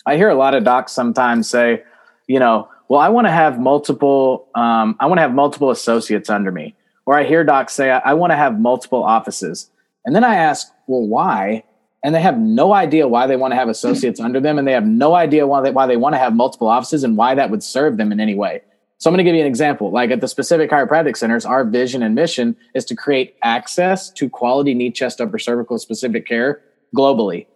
i 0.04 0.16
hear 0.16 0.28
a 0.28 0.34
lot 0.34 0.54
of 0.54 0.62
docs 0.62 0.92
sometimes 0.92 1.48
say 1.48 1.82
you 2.26 2.38
know 2.38 2.68
well 2.88 3.00
i 3.00 3.08
want 3.08 3.26
to 3.26 3.30
have 3.30 3.58
multiple 3.58 4.48
um, 4.54 4.96
i 5.00 5.06
want 5.06 5.18
to 5.18 5.22
have 5.22 5.34
multiple 5.34 5.70
associates 5.70 6.28
under 6.30 6.52
me 6.52 6.74
or 7.06 7.18
i 7.18 7.24
hear 7.24 7.44
docs 7.44 7.72
say 7.72 7.90
i, 7.90 7.98
I 7.98 8.14
want 8.14 8.30
to 8.32 8.36
have 8.36 8.60
multiple 8.60 9.02
offices 9.02 9.70
and 10.04 10.14
then 10.14 10.24
i 10.24 10.34
ask 10.34 10.72
well, 10.86 11.06
why? 11.06 11.64
And 12.04 12.14
they 12.14 12.20
have 12.20 12.38
no 12.38 12.72
idea 12.72 13.06
why 13.06 13.26
they 13.26 13.36
want 13.36 13.52
to 13.52 13.56
have 13.56 13.68
associates 13.68 14.18
under 14.20 14.40
them, 14.40 14.58
and 14.58 14.66
they 14.66 14.72
have 14.72 14.86
no 14.86 15.14
idea 15.14 15.46
why 15.46 15.60
they 15.60 15.70
why 15.70 15.86
they 15.86 15.96
want 15.96 16.14
to 16.14 16.18
have 16.18 16.34
multiple 16.34 16.68
offices 16.68 17.04
and 17.04 17.16
why 17.16 17.34
that 17.34 17.50
would 17.50 17.62
serve 17.62 17.96
them 17.96 18.10
in 18.10 18.20
any 18.20 18.34
way. 18.34 18.60
So 18.98 19.08
I'm 19.08 19.14
going 19.14 19.24
to 19.24 19.28
give 19.28 19.34
you 19.34 19.40
an 19.40 19.46
example. 19.46 19.90
Like 19.90 20.10
at 20.10 20.20
the 20.20 20.28
specific 20.28 20.70
chiropractic 20.70 21.16
centers, 21.16 21.44
our 21.44 21.64
vision 21.64 22.02
and 22.02 22.14
mission 22.14 22.56
is 22.74 22.84
to 22.86 22.96
create 22.96 23.36
access 23.42 24.10
to 24.10 24.28
quality 24.28 24.74
knee, 24.74 24.90
chest, 24.90 25.20
upper 25.20 25.38
cervical 25.38 25.78
specific 25.78 26.26
care 26.26 26.60
globally. 26.96 27.46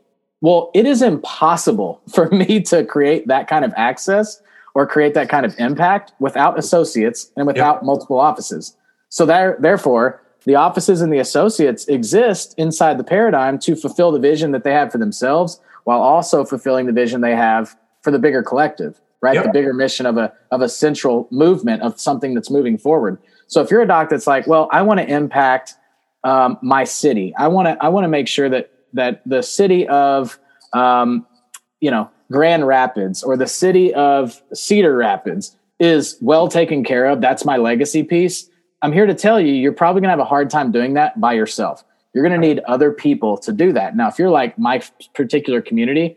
Well, 0.40 0.70
it 0.74 0.86
is 0.86 1.02
impossible 1.02 2.00
for 2.14 2.28
me 2.30 2.62
to 2.62 2.84
create 2.84 3.26
that 3.26 3.48
kind 3.48 3.64
of 3.64 3.72
access 3.76 4.40
or 4.76 4.86
create 4.86 5.14
that 5.14 5.30
kind 5.30 5.46
of 5.46 5.58
impact 5.58 6.12
without 6.18 6.58
associates 6.58 7.32
and 7.34 7.46
without 7.46 7.76
yep. 7.76 7.82
multiple 7.82 8.20
offices. 8.20 8.76
So 9.08 9.24
there, 9.24 9.56
therefore, 9.58 10.22
the 10.44 10.54
offices 10.54 11.00
and 11.00 11.10
the 11.10 11.18
associates 11.18 11.88
exist 11.88 12.54
inside 12.58 12.98
the 12.98 13.04
paradigm 13.04 13.58
to 13.60 13.74
fulfill 13.74 14.12
the 14.12 14.20
vision 14.20 14.50
that 14.52 14.64
they 14.64 14.74
have 14.74 14.92
for 14.92 14.98
themselves 14.98 15.60
while 15.84 16.02
also 16.02 16.44
fulfilling 16.44 16.84
the 16.84 16.92
vision 16.92 17.22
they 17.22 17.34
have 17.34 17.74
for 18.02 18.10
the 18.10 18.18
bigger 18.18 18.42
collective 18.42 19.00
right? 19.22 19.34
Yep. 19.34 19.44
The 19.44 19.50
bigger 19.50 19.72
mission 19.72 20.04
of 20.04 20.18
a 20.18 20.30
of 20.50 20.60
a 20.60 20.68
central 20.68 21.26
movement 21.30 21.82
of 21.82 21.98
something 21.98 22.34
that's 22.34 22.50
moving 22.50 22.76
forward. 22.76 23.18
So 23.46 23.62
if 23.62 23.70
you're 23.70 23.80
a 23.80 23.86
doc 23.86 24.10
that's 24.10 24.26
like, 24.26 24.46
well, 24.46 24.68
I 24.70 24.82
want 24.82 25.00
to 25.00 25.06
impact 25.06 25.74
um, 26.22 26.58
my 26.60 26.84
city. 26.84 27.34
I 27.36 27.48
want 27.48 27.66
to 27.66 27.82
I 27.82 27.88
want 27.88 28.04
to 28.04 28.08
make 28.08 28.28
sure 28.28 28.48
that 28.50 28.70
that 28.92 29.22
the 29.24 29.42
city 29.42 29.88
of 29.88 30.38
um, 30.74 31.26
you 31.80 31.90
know 31.90 32.10
Grand 32.30 32.66
Rapids 32.66 33.22
or 33.22 33.36
the 33.36 33.46
city 33.46 33.94
of 33.94 34.42
Cedar 34.52 34.96
Rapids 34.96 35.56
is 35.78 36.16
well 36.20 36.48
taken 36.48 36.84
care 36.84 37.06
of. 37.06 37.20
That's 37.20 37.44
my 37.44 37.56
legacy 37.56 38.02
piece. 38.02 38.48
I'm 38.82 38.92
here 38.92 39.06
to 39.06 39.14
tell 39.14 39.40
you, 39.40 39.52
you're 39.52 39.72
probably 39.72 40.00
going 40.00 40.08
to 40.08 40.12
have 40.12 40.20
a 40.20 40.24
hard 40.24 40.50
time 40.50 40.72
doing 40.72 40.94
that 40.94 41.20
by 41.20 41.32
yourself. 41.32 41.84
You're 42.12 42.26
going 42.26 42.40
to 42.40 42.46
need 42.46 42.60
other 42.60 42.92
people 42.92 43.36
to 43.38 43.52
do 43.52 43.72
that. 43.72 43.96
Now, 43.96 44.08
if 44.08 44.18
you're 44.18 44.30
like 44.30 44.58
my 44.58 44.82
particular 45.14 45.60
community, 45.60 46.16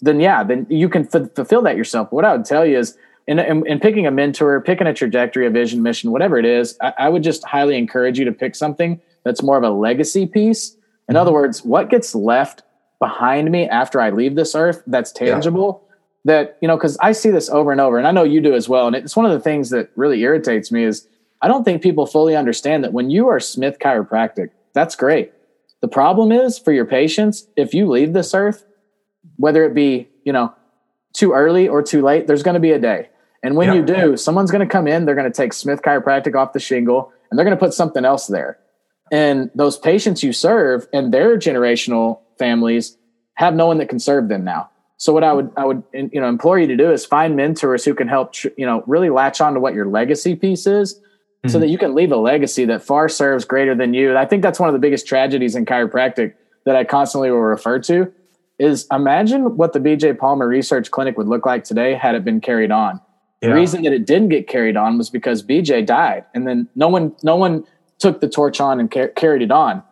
then 0.00 0.20
yeah, 0.20 0.42
then 0.42 0.66
you 0.68 0.88
can 0.88 1.08
f- 1.12 1.34
fulfill 1.34 1.62
that 1.62 1.76
yourself. 1.76 2.12
What 2.12 2.24
I 2.24 2.34
would 2.34 2.44
tell 2.44 2.64
you 2.64 2.78
is, 2.78 2.96
in, 3.26 3.38
in, 3.38 3.66
in, 3.66 3.80
picking 3.80 4.06
a 4.06 4.10
mentor, 4.10 4.60
picking 4.60 4.86
a 4.86 4.92
trajectory, 4.92 5.46
a 5.46 5.50
vision, 5.50 5.82
mission, 5.82 6.10
whatever 6.10 6.36
it 6.38 6.44
is, 6.44 6.76
I, 6.82 6.92
I, 6.98 7.08
would 7.08 7.22
just 7.22 7.42
highly 7.42 7.78
encourage 7.78 8.18
you 8.18 8.26
to 8.26 8.32
pick 8.32 8.54
something 8.54 9.00
that's 9.22 9.42
more 9.42 9.56
of 9.56 9.62
a 9.62 9.70
legacy 9.70 10.26
piece. 10.26 10.72
In 10.72 10.78
mm-hmm. 10.78 11.16
other 11.16 11.32
words, 11.32 11.64
what 11.64 11.88
gets 11.88 12.14
left 12.14 12.63
behind 13.04 13.50
me 13.50 13.68
after 13.68 14.00
I 14.00 14.10
leave 14.10 14.34
this 14.34 14.54
earth 14.54 14.82
that's 14.86 15.12
tangible. 15.12 15.82
Yeah. 15.82 15.90
That 16.26 16.58
you 16.62 16.68
know, 16.68 16.76
because 16.78 16.96
I 17.02 17.12
see 17.12 17.30
this 17.30 17.50
over 17.50 17.70
and 17.70 17.82
over, 17.82 17.98
and 17.98 18.06
I 18.06 18.10
know 18.10 18.24
you 18.24 18.40
do 18.40 18.54
as 18.54 18.66
well. 18.66 18.86
And 18.86 18.96
it's 18.96 19.14
one 19.14 19.26
of 19.26 19.32
the 19.32 19.40
things 19.40 19.68
that 19.70 19.90
really 19.94 20.22
irritates 20.22 20.72
me 20.72 20.84
is 20.84 21.06
I 21.42 21.48
don't 21.48 21.64
think 21.64 21.82
people 21.82 22.06
fully 22.06 22.34
understand 22.34 22.82
that 22.82 22.94
when 22.94 23.10
you 23.10 23.28
are 23.28 23.38
Smith 23.38 23.78
Chiropractic, 23.78 24.48
that's 24.72 24.96
great. 24.96 25.32
The 25.82 25.88
problem 25.88 26.32
is 26.32 26.58
for 26.58 26.72
your 26.72 26.86
patients, 26.86 27.46
if 27.58 27.74
you 27.74 27.86
leave 27.86 28.14
this 28.14 28.32
earth, 28.32 28.64
whether 29.36 29.64
it 29.64 29.74
be, 29.74 30.08
you 30.24 30.32
know, 30.32 30.54
too 31.12 31.32
early 31.32 31.68
or 31.68 31.82
too 31.82 32.00
late, 32.00 32.26
there's 32.26 32.42
going 32.42 32.54
to 32.54 32.60
be 32.60 32.70
a 32.70 32.78
day. 32.78 33.10
And 33.42 33.54
when 33.54 33.68
yeah. 33.68 33.74
you 33.74 33.84
do, 33.84 34.16
someone's 34.16 34.50
going 34.50 34.66
to 34.66 34.72
come 34.72 34.88
in, 34.88 35.04
they're 35.04 35.14
going 35.14 35.30
to 35.30 35.36
take 35.36 35.52
Smith 35.52 35.82
Chiropractic 35.82 36.34
off 36.34 36.54
the 36.54 36.60
shingle 36.60 37.12
and 37.30 37.38
they're 37.38 37.44
going 37.44 37.56
to 37.56 37.62
put 37.62 37.74
something 37.74 38.06
else 38.06 38.28
there. 38.28 38.58
And 39.12 39.50
those 39.54 39.76
patients 39.76 40.22
you 40.22 40.32
serve 40.32 40.88
and 40.94 41.12
their 41.12 41.36
generational 41.36 42.20
families 42.38 42.96
have 43.34 43.54
no 43.54 43.66
one 43.66 43.78
that 43.78 43.88
can 43.88 43.98
serve 43.98 44.28
them 44.28 44.44
now. 44.44 44.70
So 44.96 45.12
what 45.12 45.24
I 45.24 45.32
would 45.32 45.50
I 45.56 45.64
would 45.64 45.82
you 45.92 46.20
know 46.20 46.28
implore 46.28 46.58
you 46.58 46.66
to 46.66 46.76
do 46.76 46.90
is 46.90 47.04
find 47.04 47.36
mentors 47.36 47.84
who 47.84 47.94
can 47.94 48.08
help 48.08 48.34
you 48.56 48.64
know 48.64 48.84
really 48.86 49.10
latch 49.10 49.40
on 49.40 49.54
to 49.54 49.60
what 49.60 49.74
your 49.74 49.86
legacy 49.86 50.36
piece 50.36 50.66
is 50.66 50.94
mm-hmm. 50.94 51.48
so 51.48 51.58
that 51.58 51.68
you 51.68 51.78
can 51.78 51.94
leave 51.94 52.12
a 52.12 52.16
legacy 52.16 52.64
that 52.66 52.82
far 52.82 53.08
serves 53.08 53.44
greater 53.44 53.74
than 53.74 53.92
you. 53.92 54.08
And 54.08 54.18
I 54.18 54.24
think 54.24 54.42
that's 54.42 54.60
one 54.60 54.68
of 54.68 54.72
the 54.72 54.78
biggest 54.78 55.06
tragedies 55.06 55.56
in 55.56 55.66
chiropractic 55.66 56.34
that 56.64 56.76
I 56.76 56.84
constantly 56.84 57.30
will 57.30 57.38
refer 57.38 57.78
to 57.80 58.12
is 58.58 58.86
imagine 58.92 59.56
what 59.56 59.72
the 59.72 59.80
BJ 59.80 60.16
Palmer 60.16 60.46
Research 60.46 60.90
Clinic 60.90 61.18
would 61.18 61.26
look 61.26 61.44
like 61.44 61.64
today 61.64 61.94
had 61.94 62.14
it 62.14 62.24
been 62.24 62.40
carried 62.40 62.70
on. 62.70 63.00
Yeah. 63.42 63.50
The 63.50 63.54
reason 63.56 63.82
that 63.82 63.92
it 63.92 64.06
didn't 64.06 64.28
get 64.28 64.48
carried 64.48 64.76
on 64.76 64.96
was 64.96 65.10
because 65.10 65.42
BJ 65.42 65.84
died, 65.84 66.24
and 66.34 66.46
then 66.46 66.68
no 66.74 66.88
one 66.88 67.14
no 67.22 67.36
one 67.36 67.64
took 67.98 68.20
the 68.20 68.28
torch 68.28 68.60
on 68.60 68.80
and 68.80 68.90
car- 68.90 69.08
carried 69.08 69.42
it 69.42 69.50
on 69.50 69.82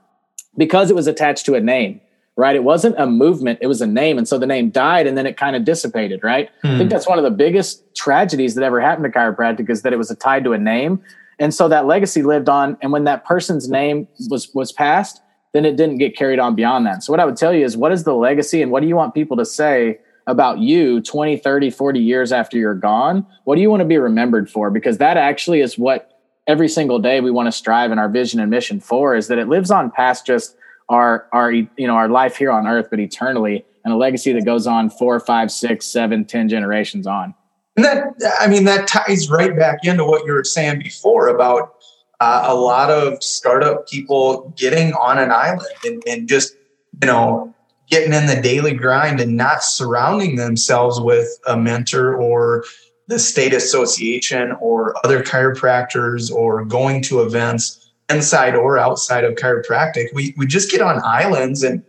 because 0.56 0.90
it 0.90 0.94
was 0.94 1.06
attached 1.06 1.44
to 1.46 1.54
a 1.54 1.60
name. 1.60 2.00
Right, 2.34 2.56
it 2.56 2.64
wasn't 2.64 2.94
a 2.98 3.06
movement; 3.06 3.58
it 3.60 3.66
was 3.66 3.82
a 3.82 3.86
name, 3.86 4.16
and 4.16 4.26
so 4.26 4.38
the 4.38 4.46
name 4.46 4.70
died, 4.70 5.06
and 5.06 5.18
then 5.18 5.26
it 5.26 5.36
kind 5.36 5.54
of 5.54 5.64
dissipated. 5.64 6.24
Right, 6.24 6.48
hmm. 6.62 6.68
I 6.68 6.78
think 6.78 6.90
that's 6.90 7.06
one 7.06 7.18
of 7.18 7.24
the 7.24 7.30
biggest 7.30 7.94
tragedies 7.94 8.54
that 8.54 8.64
ever 8.64 8.80
happened 8.80 9.04
to 9.04 9.18
chiropractic 9.18 9.68
is 9.68 9.82
that 9.82 9.92
it 9.92 9.96
was 9.96 10.14
tied 10.18 10.44
to 10.44 10.54
a 10.54 10.58
name, 10.58 11.02
and 11.38 11.52
so 11.52 11.68
that 11.68 11.86
legacy 11.86 12.22
lived 12.22 12.48
on. 12.48 12.78
And 12.80 12.90
when 12.90 13.04
that 13.04 13.26
person's 13.26 13.68
name 13.68 14.08
was 14.30 14.48
was 14.54 14.72
passed, 14.72 15.20
then 15.52 15.64
it 15.64 15.76
didn't 15.76 15.98
get 15.98 16.16
carried 16.16 16.38
on 16.38 16.54
beyond 16.54 16.86
that. 16.86 17.02
So 17.02 17.12
what 17.12 17.20
I 17.20 17.24
would 17.24 17.36
tell 17.36 17.52
you 17.52 17.64
is 17.64 17.76
what 17.76 17.92
is 17.92 18.04
the 18.04 18.14
legacy 18.14 18.62
and 18.62 18.70
what 18.70 18.80
do 18.80 18.88
you 18.88 18.96
want 18.96 19.14
people 19.14 19.36
to 19.36 19.44
say 19.44 20.00
about 20.26 20.58
you 20.58 21.00
20, 21.02 21.36
30, 21.36 21.70
40 21.70 22.00
years 22.00 22.32
after 22.32 22.56
you're 22.56 22.74
gone? 22.74 23.26
What 23.44 23.56
do 23.56 23.60
you 23.60 23.70
want 23.70 23.80
to 23.80 23.86
be 23.86 23.98
remembered 23.98 24.50
for? 24.50 24.70
Because 24.70 24.98
that 24.98 25.16
actually 25.16 25.60
is 25.60 25.76
what 25.76 26.18
every 26.46 26.68
single 26.68 26.98
day 26.98 27.20
we 27.20 27.30
want 27.30 27.46
to 27.46 27.52
strive 27.52 27.92
in 27.92 27.98
our 27.98 28.08
vision 28.08 28.40
and 28.40 28.50
mission 28.50 28.80
for 28.80 29.14
is 29.14 29.28
that 29.28 29.38
it 29.38 29.48
lives 29.48 29.70
on 29.70 29.90
past 29.90 30.26
just 30.26 30.56
our 30.88 31.26
our 31.32 31.52
you 31.52 31.68
know 31.78 31.94
our 31.94 32.08
life 32.08 32.36
here 32.36 32.50
on 32.50 32.66
earth, 32.66 32.88
but 32.90 33.00
eternally, 33.00 33.64
and 33.84 33.92
a 33.92 33.96
legacy 33.96 34.32
that 34.32 34.44
goes 34.44 34.66
on 34.66 34.90
four, 34.90 35.18
five, 35.20 35.50
six, 35.50 35.86
seven, 35.86 36.24
ten 36.24 36.48
generations 36.48 37.06
on. 37.06 37.34
And 37.76 37.84
that 37.84 38.14
I 38.40 38.48
mean 38.48 38.64
that 38.64 38.86
ties 38.86 39.30
right 39.30 39.56
back 39.56 39.78
into 39.84 40.04
what 40.04 40.26
you 40.26 40.32
were 40.32 40.44
saying 40.44 40.80
before 40.80 41.28
about 41.28 41.74
uh, 42.22 42.44
a 42.46 42.54
lot 42.54 42.88
of 42.88 43.20
startup 43.20 43.88
people 43.88 44.54
getting 44.56 44.92
on 44.92 45.18
an 45.18 45.32
island 45.32 45.66
and, 45.84 46.02
and 46.06 46.28
just, 46.28 46.54
you 47.00 47.06
know, 47.08 47.52
getting 47.90 48.12
in 48.12 48.26
the 48.26 48.40
daily 48.40 48.74
grind 48.74 49.18
and 49.18 49.36
not 49.36 49.64
surrounding 49.64 50.36
themselves 50.36 51.00
with 51.00 51.28
a 51.48 51.56
mentor 51.56 52.14
or 52.14 52.64
the 53.08 53.18
state 53.18 53.52
association 53.52 54.52
or 54.60 54.94
other 55.04 55.20
chiropractors 55.20 56.30
or 56.30 56.64
going 56.64 57.02
to 57.02 57.22
events 57.22 57.81
inside 58.08 58.54
or 58.54 58.78
outside 58.78 59.24
of 59.24 59.34
chiropractic. 59.34 60.12
We, 60.14 60.34
we 60.36 60.46
just 60.46 60.70
get 60.70 60.80
on 60.80 61.00
islands 61.04 61.62
and, 61.62 61.82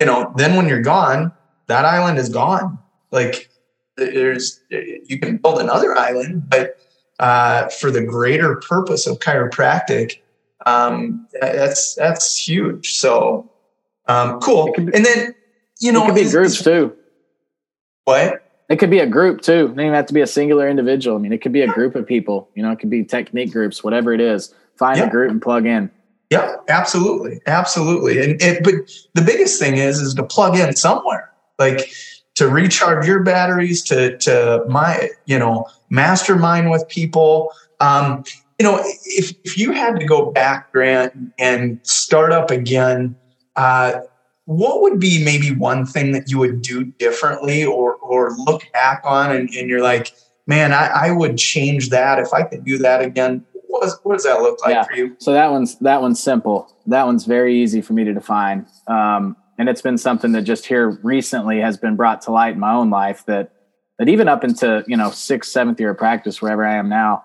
you 0.00 0.06
know, 0.06 0.32
then 0.36 0.56
when 0.56 0.68
you're 0.68 0.82
gone, 0.82 1.32
that 1.66 1.84
island 1.84 2.18
is 2.18 2.28
gone. 2.28 2.78
Like 3.10 3.50
there's, 3.96 4.60
you 4.70 5.18
can 5.18 5.38
build 5.38 5.60
another 5.60 5.96
island, 5.96 6.48
but 6.48 6.78
uh, 7.18 7.68
for 7.68 7.90
the 7.90 8.02
greater 8.02 8.56
purpose 8.56 9.06
of 9.06 9.18
chiropractic, 9.18 10.20
um, 10.66 11.26
that's 11.40 11.94
that's 11.94 12.36
huge. 12.36 12.94
So 12.94 13.50
um, 14.08 14.40
cool. 14.40 14.72
Be, 14.76 14.82
and 14.94 15.04
then 15.04 15.34
you 15.80 15.92
know, 15.92 16.04
it 16.04 16.06
could 16.06 16.14
be 16.14 16.30
groups 16.30 16.62
too. 16.62 16.94
What? 18.04 18.42
It 18.68 18.78
could 18.78 18.90
be 18.90 18.98
a 18.98 19.06
group 19.06 19.42
too. 19.42 19.66
It 19.66 19.76
doesn't 19.76 19.94
have 19.94 20.06
to 20.06 20.14
be 20.14 20.20
a 20.20 20.26
singular 20.26 20.68
individual. 20.68 21.16
I 21.16 21.20
mean, 21.20 21.32
it 21.32 21.40
could 21.40 21.52
be 21.52 21.62
a 21.62 21.68
group 21.68 21.94
of 21.94 22.06
people. 22.06 22.50
You 22.54 22.62
know, 22.62 22.72
it 22.72 22.80
could 22.80 22.90
be 22.90 23.04
technique 23.04 23.52
groups, 23.52 23.84
whatever 23.84 24.12
it 24.12 24.20
is. 24.20 24.52
Find 24.78 24.98
yeah. 24.98 25.06
a 25.06 25.10
group 25.10 25.30
and 25.30 25.40
plug 25.40 25.66
in. 25.66 25.90
Yeah, 26.30 26.56
absolutely, 26.68 27.40
absolutely. 27.46 28.18
And 28.18 28.42
it, 28.42 28.64
but 28.64 28.74
the 29.14 29.22
biggest 29.22 29.60
thing 29.60 29.76
is 29.76 30.00
is 30.00 30.14
to 30.14 30.24
plug 30.24 30.56
in 30.56 30.74
somewhere. 30.74 31.32
Like 31.58 31.88
to 32.34 32.48
recharge 32.48 33.06
your 33.06 33.22
batteries, 33.22 33.82
to 33.84 34.16
to 34.18 34.64
my 34.68 35.10
you 35.26 35.38
know 35.38 35.66
mastermind 35.90 36.70
with 36.70 36.86
people. 36.88 37.50
Um, 37.80 38.24
you 38.58 38.64
know, 38.64 38.80
if 39.04 39.32
if 39.44 39.58
you 39.58 39.72
had 39.72 39.98
to 40.00 40.06
go 40.06 40.30
back, 40.30 40.72
Grant, 40.72 41.32
and 41.38 41.78
start 41.82 42.32
up 42.32 42.50
again, 42.50 43.14
uh, 43.56 44.00
what 44.46 44.82
would 44.82 44.98
be 44.98 45.24
maybe 45.24 45.54
one 45.54 45.86
thing 45.86 46.12
that 46.12 46.30
you 46.30 46.38
would 46.38 46.62
do 46.62 46.84
differently, 46.84 47.64
or 47.64 47.94
or 47.96 48.32
look 48.36 48.62
back 48.72 49.02
on, 49.04 49.34
and, 49.34 49.48
and 49.50 49.68
you're 49.68 49.82
like, 49.82 50.12
man, 50.46 50.72
I, 50.72 50.86
I 50.86 51.10
would 51.10 51.38
change 51.38 51.90
that 51.90 52.18
if 52.18 52.32
I 52.32 52.42
could 52.42 52.64
do 52.64 52.78
that 52.78 53.02
again. 53.02 53.44
What, 53.86 53.94
is, 53.94 54.00
what 54.02 54.12
does 54.14 54.24
that 54.24 54.40
look 54.40 54.60
like 54.62 54.74
yeah. 54.74 54.84
for 54.84 54.94
you? 54.94 55.16
So 55.18 55.32
that 55.32 55.50
one's 55.50 55.78
that 55.78 56.00
one's 56.00 56.22
simple. 56.22 56.72
That 56.86 57.06
one's 57.06 57.24
very 57.24 57.60
easy 57.60 57.80
for 57.80 57.92
me 57.92 58.04
to 58.04 58.12
define. 58.12 58.66
Um, 58.86 59.36
and 59.58 59.68
it's 59.68 59.82
been 59.82 59.98
something 59.98 60.32
that 60.32 60.42
just 60.42 60.66
here 60.66 60.90
recently 61.02 61.60
has 61.60 61.76
been 61.76 61.96
brought 61.96 62.20
to 62.22 62.32
light 62.32 62.54
in 62.54 62.60
my 62.60 62.72
own 62.72 62.90
life 62.90 63.24
that 63.26 63.52
that 63.98 64.08
even 64.08 64.28
up 64.28 64.44
into 64.44 64.84
you 64.86 64.96
know 64.96 65.10
sixth 65.10 65.50
seventh 65.50 65.80
year 65.80 65.90
of 65.90 65.98
practice 65.98 66.40
wherever 66.40 66.64
i 66.64 66.74
am 66.74 66.88
now 66.88 67.24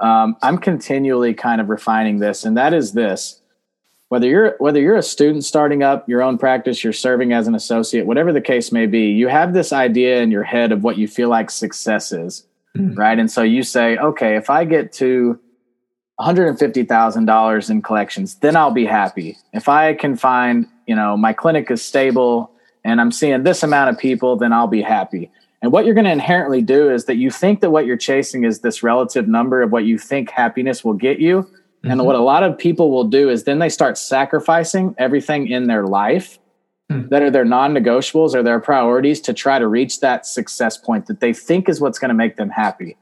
um, 0.00 0.36
i'm 0.42 0.58
continually 0.58 1.34
kind 1.34 1.60
of 1.60 1.68
refining 1.68 2.18
this 2.18 2.44
and 2.44 2.56
that 2.56 2.74
is 2.74 2.92
this 2.92 3.40
whether 4.08 4.26
you're 4.26 4.56
whether 4.58 4.80
you're 4.80 4.96
a 4.96 5.02
student 5.02 5.44
starting 5.44 5.82
up 5.82 6.08
your 6.08 6.22
own 6.22 6.38
practice 6.38 6.82
you're 6.84 6.92
serving 6.92 7.32
as 7.32 7.46
an 7.46 7.54
associate 7.54 8.06
whatever 8.06 8.32
the 8.32 8.40
case 8.40 8.72
may 8.72 8.86
be 8.86 9.10
you 9.10 9.28
have 9.28 9.52
this 9.52 9.72
idea 9.72 10.20
in 10.20 10.30
your 10.30 10.44
head 10.44 10.72
of 10.72 10.82
what 10.82 10.98
you 10.98 11.08
feel 11.08 11.28
like 11.28 11.50
success 11.50 12.12
is 12.12 12.46
mm-hmm. 12.76 12.94
right 12.98 13.18
and 13.18 13.30
so 13.30 13.42
you 13.42 13.62
say 13.62 13.96
okay 13.98 14.36
if 14.36 14.50
i 14.50 14.64
get 14.64 14.92
to 14.92 15.38
$150,000 16.22 17.70
in 17.70 17.82
collections, 17.82 18.34
then 18.36 18.56
I'll 18.56 18.70
be 18.70 18.86
happy. 18.86 19.36
If 19.52 19.68
I 19.68 19.94
can 19.94 20.16
find, 20.16 20.66
you 20.86 20.94
know, 20.94 21.16
my 21.16 21.32
clinic 21.32 21.70
is 21.70 21.82
stable 21.82 22.50
and 22.84 23.00
I'm 23.00 23.12
seeing 23.12 23.42
this 23.42 23.62
amount 23.62 23.90
of 23.90 23.98
people, 23.98 24.36
then 24.36 24.52
I'll 24.52 24.66
be 24.66 24.82
happy. 24.82 25.30
And 25.62 25.70
what 25.70 25.84
you're 25.84 25.94
going 25.94 26.06
to 26.06 26.12
inherently 26.12 26.60
do 26.60 26.90
is 26.90 27.04
that 27.04 27.16
you 27.16 27.30
think 27.30 27.60
that 27.60 27.70
what 27.70 27.86
you're 27.86 27.96
chasing 27.96 28.44
is 28.44 28.60
this 28.60 28.82
relative 28.82 29.28
number 29.28 29.62
of 29.62 29.70
what 29.70 29.84
you 29.84 29.96
think 29.96 30.30
happiness 30.30 30.84
will 30.84 30.94
get 30.94 31.20
you. 31.20 31.42
Mm-hmm. 31.42 31.90
And 31.90 32.04
what 32.04 32.16
a 32.16 32.20
lot 32.20 32.42
of 32.42 32.58
people 32.58 32.90
will 32.90 33.04
do 33.04 33.30
is 33.30 33.44
then 33.44 33.60
they 33.60 33.68
start 33.68 33.96
sacrificing 33.96 34.94
everything 34.98 35.48
in 35.48 35.68
their 35.68 35.86
life 35.86 36.40
mm-hmm. 36.90 37.08
that 37.08 37.22
are 37.22 37.30
their 37.30 37.44
non 37.44 37.72
negotiables 37.72 38.34
or 38.34 38.42
their 38.42 38.58
priorities 38.58 39.20
to 39.22 39.32
try 39.32 39.60
to 39.60 39.68
reach 39.68 40.00
that 40.00 40.26
success 40.26 40.76
point 40.76 41.06
that 41.06 41.20
they 41.20 41.32
think 41.32 41.68
is 41.68 41.80
what's 41.80 41.98
going 41.98 42.08
to 42.08 42.14
make 42.14 42.36
them 42.36 42.50
happy. 42.50 42.96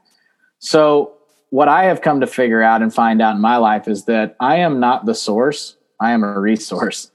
So 0.59 1.13
what 1.51 1.67
I 1.67 1.83
have 1.83 2.01
come 2.01 2.21
to 2.21 2.27
figure 2.27 2.63
out 2.63 2.81
and 2.81 2.93
find 2.93 3.21
out 3.21 3.35
in 3.35 3.41
my 3.41 3.57
life 3.57 3.87
is 3.87 4.05
that 4.05 4.35
I 4.39 4.57
am 4.57 4.79
not 4.79 5.05
the 5.05 5.13
source. 5.13 5.75
I 5.99 6.11
am 6.11 6.23
a 6.23 6.39
resource. 6.39 7.11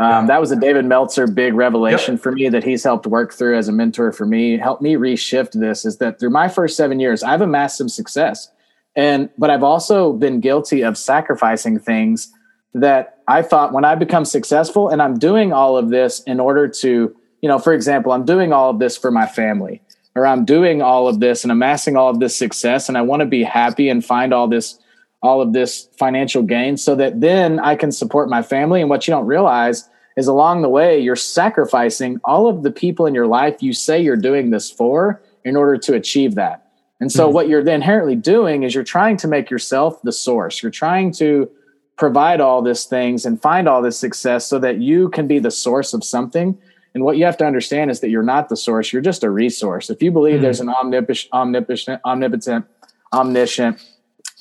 Um, 0.00 0.28
that 0.28 0.40
was 0.40 0.52
a 0.52 0.56
David 0.56 0.84
Meltzer 0.84 1.26
big 1.26 1.54
revelation 1.54 2.14
yep. 2.14 2.22
for 2.22 2.30
me 2.30 2.48
that 2.50 2.62
he's 2.62 2.84
helped 2.84 3.06
work 3.06 3.32
through 3.32 3.58
as 3.58 3.66
a 3.66 3.72
mentor 3.72 4.12
for 4.12 4.26
me, 4.26 4.56
helped 4.56 4.80
me 4.80 4.94
reshift 4.94 5.58
this 5.58 5.84
is 5.84 5.98
that 5.98 6.20
through 6.20 6.30
my 6.30 6.48
first 6.48 6.76
seven 6.76 7.00
years, 7.00 7.24
I've 7.24 7.40
amassed 7.40 7.78
some 7.78 7.88
success. 7.88 8.48
And, 8.94 9.28
but 9.38 9.50
I've 9.50 9.64
also 9.64 10.12
been 10.12 10.38
guilty 10.38 10.82
of 10.82 10.96
sacrificing 10.96 11.80
things 11.80 12.30
that 12.74 13.18
I 13.26 13.42
thought 13.42 13.72
when 13.72 13.84
I 13.84 13.96
become 13.96 14.24
successful 14.24 14.88
and 14.88 15.02
I'm 15.02 15.18
doing 15.18 15.52
all 15.52 15.76
of 15.76 15.88
this 15.88 16.20
in 16.24 16.38
order 16.38 16.68
to, 16.68 17.16
you 17.40 17.48
know, 17.48 17.58
for 17.58 17.72
example, 17.72 18.12
I'm 18.12 18.24
doing 18.24 18.52
all 18.52 18.70
of 18.70 18.78
this 18.78 18.96
for 18.96 19.10
my 19.10 19.26
family 19.26 19.82
or 20.18 20.26
I'm 20.26 20.44
doing 20.44 20.82
all 20.82 21.08
of 21.08 21.20
this 21.20 21.44
and 21.44 21.52
amassing 21.52 21.96
all 21.96 22.10
of 22.10 22.20
this 22.20 22.36
success 22.36 22.88
and 22.88 22.98
I 22.98 23.02
want 23.02 23.20
to 23.20 23.26
be 23.26 23.42
happy 23.44 23.88
and 23.88 24.04
find 24.04 24.34
all 24.34 24.48
this 24.48 24.78
all 25.22 25.40
of 25.40 25.52
this 25.52 25.88
financial 25.98 26.42
gain 26.42 26.76
so 26.76 26.94
that 26.94 27.20
then 27.20 27.58
I 27.58 27.74
can 27.74 27.90
support 27.90 28.28
my 28.28 28.40
family. 28.40 28.80
And 28.80 28.88
what 28.88 29.08
you 29.08 29.12
don't 29.12 29.26
realize 29.26 29.88
is 30.16 30.28
along 30.28 30.62
the 30.62 30.68
way, 30.68 30.98
you're 30.98 31.16
sacrificing 31.16 32.20
all 32.24 32.46
of 32.46 32.62
the 32.62 32.70
people 32.70 33.06
in 33.06 33.14
your 33.14 33.26
life 33.26 33.62
you 33.62 33.72
say 33.72 34.00
you're 34.00 34.16
doing 34.16 34.50
this 34.50 34.70
for 34.70 35.20
in 35.44 35.56
order 35.56 35.76
to 35.78 35.94
achieve 35.94 36.34
that. 36.36 36.70
And 37.00 37.12
so, 37.12 37.26
mm-hmm. 37.26 37.34
what 37.34 37.48
you're 37.48 37.66
inherently 37.66 38.16
doing 38.16 38.64
is 38.64 38.74
you're 38.74 38.84
trying 38.84 39.16
to 39.18 39.28
make 39.28 39.50
yourself 39.50 40.02
the 40.02 40.12
source. 40.12 40.62
You're 40.62 40.72
trying 40.72 41.12
to 41.12 41.48
provide 41.96 42.40
all 42.40 42.62
these 42.62 42.84
things 42.84 43.24
and 43.24 43.40
find 43.40 43.68
all 43.68 43.82
this 43.82 43.98
success 43.98 44.46
so 44.46 44.58
that 44.58 44.78
you 44.78 45.08
can 45.10 45.26
be 45.26 45.38
the 45.38 45.50
source 45.50 45.94
of 45.94 46.02
something. 46.04 46.58
And 46.94 47.04
what 47.04 47.16
you 47.16 47.24
have 47.24 47.36
to 47.38 47.46
understand 47.46 47.90
is 47.90 48.00
that 48.00 48.10
you're 48.10 48.22
not 48.22 48.48
the 48.48 48.56
source, 48.56 48.92
you're 48.92 49.02
just 49.02 49.22
a 49.22 49.30
resource. 49.30 49.90
If 49.90 50.02
you 50.02 50.10
believe 50.10 50.34
mm-hmm. 50.34 50.42
there's 50.42 50.60
an 50.60 50.68
omnipotent, 50.68 51.28
omnipotent, 51.32 52.00
omnipotent, 52.04 52.66
omniscient, 53.12 53.84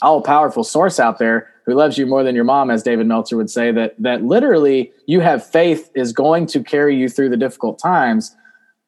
all 0.02 0.22
powerful 0.22 0.64
source 0.64 1.00
out 1.00 1.20
there 1.20 1.50
who 1.66 1.74
loves 1.74 1.98
you 1.98 2.06
more 2.06 2.24
than 2.24 2.36
your 2.36 2.46
mom, 2.46 2.72
as 2.72 2.82
David 2.82 3.08
Meltzer 3.08 3.36
would 3.36 3.50
say, 3.50 3.72
that 3.72 3.96
that 4.00 4.24
literally 4.24 4.92
you 5.06 5.20
have 5.20 5.46
faith 5.46 5.92
is 5.96 6.14
going 6.14 6.46
to 6.48 6.64
carry 6.64 6.96
you 6.96 7.10
through 7.10 7.30
the 7.30 7.38
difficult 7.38 7.80
times. 7.80 8.36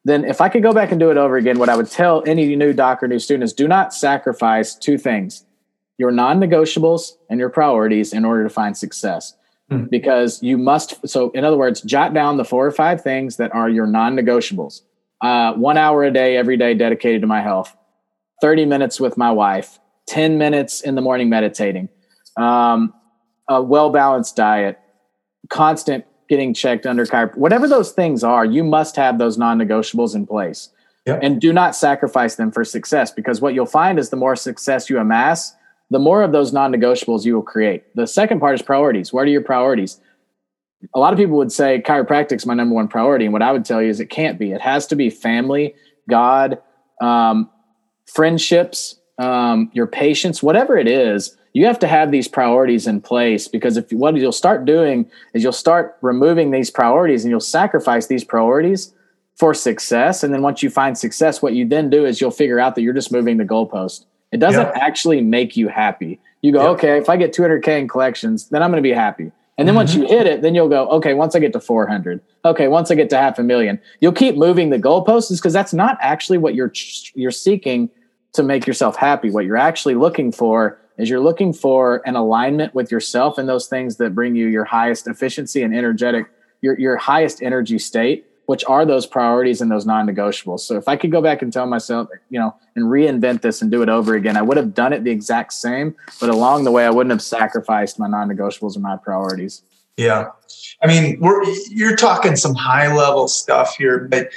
Then, 0.04 0.24
if 0.24 0.40
I 0.40 0.48
could 0.48 0.62
go 0.62 0.72
back 0.72 0.90
and 0.90 0.98
do 0.98 1.10
it 1.10 1.18
over 1.18 1.36
again, 1.36 1.58
what 1.58 1.68
I 1.68 1.76
would 1.76 1.90
tell 1.90 2.22
any 2.26 2.56
new 2.56 2.72
doc 2.72 3.02
or 3.02 3.08
new 3.08 3.18
student 3.18 3.44
is 3.44 3.52
do 3.52 3.68
not 3.68 3.92
sacrifice 3.92 4.74
two 4.74 4.96
things 4.96 5.44
your 5.98 6.10
non 6.10 6.40
negotiables 6.40 7.12
and 7.28 7.38
your 7.38 7.50
priorities 7.50 8.14
in 8.14 8.24
order 8.24 8.42
to 8.42 8.48
find 8.50 8.76
success. 8.76 9.34
Mm-hmm. 9.70 9.84
Because 9.84 10.42
you 10.42 10.58
must, 10.58 11.08
so 11.08 11.30
in 11.30 11.44
other 11.44 11.56
words, 11.56 11.80
jot 11.82 12.12
down 12.12 12.38
the 12.38 12.44
four 12.44 12.66
or 12.66 12.72
five 12.72 13.02
things 13.02 13.36
that 13.36 13.54
are 13.54 13.68
your 13.68 13.86
non 13.86 14.16
negotiables. 14.16 14.80
Uh, 15.20 15.52
one 15.54 15.76
hour 15.76 16.02
a 16.02 16.10
day, 16.10 16.36
every 16.36 16.56
day 16.56 16.74
dedicated 16.74 17.20
to 17.20 17.26
my 17.26 17.40
health, 17.40 17.76
30 18.40 18.64
minutes 18.64 18.98
with 18.98 19.16
my 19.16 19.30
wife, 19.30 19.78
10 20.08 20.38
minutes 20.38 20.80
in 20.80 20.96
the 20.96 21.00
morning 21.00 21.28
meditating, 21.28 21.88
um, 22.36 22.92
a 23.48 23.62
well 23.62 23.90
balanced 23.90 24.34
diet, 24.34 24.78
constant 25.50 26.04
getting 26.28 26.54
checked 26.54 26.86
under 26.86 27.04
chiro- 27.04 27.36
whatever 27.36 27.68
those 27.68 27.92
things 27.92 28.24
are, 28.24 28.44
you 28.44 28.64
must 28.64 28.96
have 28.96 29.18
those 29.18 29.36
non 29.36 29.58
negotiables 29.58 30.14
in 30.14 30.26
place. 30.26 30.70
Yep. 31.06 31.20
And 31.22 31.40
do 31.40 31.52
not 31.52 31.74
sacrifice 31.74 32.36
them 32.36 32.52
for 32.52 32.64
success 32.64 33.10
because 33.10 33.40
what 33.40 33.54
you'll 33.54 33.66
find 33.66 33.98
is 33.98 34.10
the 34.10 34.16
more 34.16 34.36
success 34.36 34.88
you 34.88 34.98
amass, 34.98 35.54
the 35.90 35.98
more 35.98 36.22
of 36.22 36.32
those 36.32 36.52
non 36.52 36.72
negotiables 36.72 37.24
you 37.24 37.34
will 37.34 37.42
create. 37.42 37.84
The 37.96 38.06
second 38.06 38.40
part 38.40 38.54
is 38.54 38.62
priorities. 38.62 39.12
What 39.12 39.22
are 39.22 39.30
your 39.30 39.42
priorities? 39.42 40.00
A 40.94 40.98
lot 40.98 41.12
of 41.12 41.18
people 41.18 41.36
would 41.36 41.52
say 41.52 41.82
chiropractic's 41.84 42.46
my 42.46 42.54
number 42.54 42.74
one 42.74 42.88
priority. 42.88 43.26
And 43.26 43.32
what 43.32 43.42
I 43.42 43.52
would 43.52 43.64
tell 43.64 43.82
you 43.82 43.90
is 43.90 44.00
it 44.00 44.06
can't 44.06 44.38
be. 44.38 44.52
It 44.52 44.60
has 44.60 44.86
to 44.88 44.96
be 44.96 45.10
family, 45.10 45.74
God, 46.08 46.58
um, 47.02 47.50
friendships, 48.06 48.98
um, 49.18 49.70
your 49.74 49.86
patients, 49.86 50.42
whatever 50.42 50.78
it 50.78 50.88
is, 50.88 51.36
you 51.52 51.66
have 51.66 51.78
to 51.80 51.88
have 51.88 52.10
these 52.10 52.28
priorities 52.28 52.86
in 52.86 53.00
place 53.00 53.48
because 53.48 53.76
if 53.76 53.92
what 53.92 54.14
you'll 54.16 54.32
start 54.32 54.64
doing 54.64 55.10
is 55.34 55.42
you'll 55.42 55.52
start 55.52 55.98
removing 56.00 56.50
these 56.50 56.70
priorities 56.70 57.24
and 57.24 57.30
you'll 57.30 57.40
sacrifice 57.40 58.06
these 58.06 58.24
priorities 58.24 58.94
for 59.36 59.52
success. 59.52 60.22
And 60.22 60.32
then 60.32 60.42
once 60.42 60.62
you 60.62 60.70
find 60.70 60.96
success, 60.96 61.42
what 61.42 61.54
you 61.54 61.66
then 61.66 61.90
do 61.90 62.04
is 62.04 62.20
you'll 62.20 62.30
figure 62.30 62.60
out 62.60 62.76
that 62.76 62.82
you're 62.82 62.94
just 62.94 63.10
moving 63.10 63.36
the 63.36 63.44
goalpost. 63.44 64.04
It 64.32 64.38
doesn't 64.38 64.66
yep. 64.66 64.76
actually 64.76 65.20
make 65.20 65.56
you 65.56 65.68
happy. 65.68 66.20
You 66.42 66.52
go, 66.52 66.62
yep. 66.62 66.70
okay, 66.78 66.98
if 66.98 67.08
I 67.08 67.16
get 67.16 67.34
200K 67.34 67.80
in 67.80 67.88
collections, 67.88 68.48
then 68.48 68.62
I'm 68.62 68.70
going 68.70 68.82
to 68.82 68.88
be 68.88 68.94
happy. 68.94 69.32
And 69.58 69.68
then 69.68 69.74
mm-hmm. 69.74 69.76
once 69.76 69.94
you 69.94 70.06
hit 70.06 70.26
it, 70.26 70.40
then 70.40 70.54
you'll 70.54 70.70
go, 70.70 70.88
okay, 70.88 71.12
once 71.12 71.34
I 71.34 71.38
get 71.38 71.52
to 71.52 71.60
400, 71.60 72.20
okay, 72.46 72.68
once 72.68 72.90
I 72.90 72.94
get 72.94 73.10
to 73.10 73.18
half 73.18 73.38
a 73.38 73.42
million, 73.42 73.78
you'll 74.00 74.12
keep 74.12 74.36
moving 74.36 74.70
the 74.70 74.78
goalposts 74.78 75.36
because 75.36 75.52
that's 75.52 75.74
not 75.74 75.98
actually 76.00 76.38
what 76.38 76.54
you're 76.54 76.72
you're 77.14 77.30
seeking 77.30 77.90
to 78.32 78.42
make 78.42 78.66
yourself 78.66 78.96
happy. 78.96 79.30
What 79.30 79.44
you're 79.44 79.58
actually 79.58 79.96
looking 79.96 80.32
for 80.32 80.80
is 80.96 81.10
you're 81.10 81.20
looking 81.20 81.52
for 81.52 82.00
an 82.06 82.16
alignment 82.16 82.74
with 82.74 82.90
yourself 82.90 83.36
and 83.36 83.48
those 83.48 83.66
things 83.66 83.96
that 83.96 84.14
bring 84.14 84.34
you 84.34 84.46
your 84.46 84.64
highest 84.64 85.06
efficiency 85.06 85.62
and 85.62 85.74
energetic, 85.76 86.26
your, 86.62 86.78
your 86.78 86.96
highest 86.96 87.42
energy 87.42 87.78
state, 87.78 88.26
which 88.50 88.64
are 88.64 88.84
those 88.84 89.06
priorities 89.06 89.60
and 89.60 89.70
those 89.70 89.86
non-negotiables. 89.86 90.58
So 90.58 90.76
if 90.76 90.88
I 90.88 90.96
could 90.96 91.12
go 91.12 91.22
back 91.22 91.40
and 91.40 91.52
tell 91.52 91.66
myself, 91.66 92.08
you 92.30 92.40
know, 92.40 92.52
and 92.74 92.86
reinvent 92.86 93.42
this 93.42 93.62
and 93.62 93.70
do 93.70 93.80
it 93.80 93.88
over 93.88 94.16
again, 94.16 94.36
I 94.36 94.42
would 94.42 94.56
have 94.56 94.74
done 94.74 94.92
it 94.92 95.04
the 95.04 95.12
exact 95.12 95.52
same, 95.52 95.94
but 96.20 96.30
along 96.30 96.64
the 96.64 96.72
way, 96.72 96.84
I 96.84 96.90
wouldn't 96.90 97.12
have 97.12 97.22
sacrificed 97.22 98.00
my 98.00 98.08
non-negotiables 98.08 98.76
or 98.76 98.80
my 98.80 98.96
priorities. 98.96 99.62
Yeah. 99.96 100.30
I 100.82 100.88
mean, 100.88 101.20
we're, 101.20 101.44
you're 101.68 101.94
talking 101.94 102.34
some 102.34 102.56
high 102.56 102.92
level 102.92 103.28
stuff 103.28 103.76
here, 103.76 104.08
but 104.10 104.30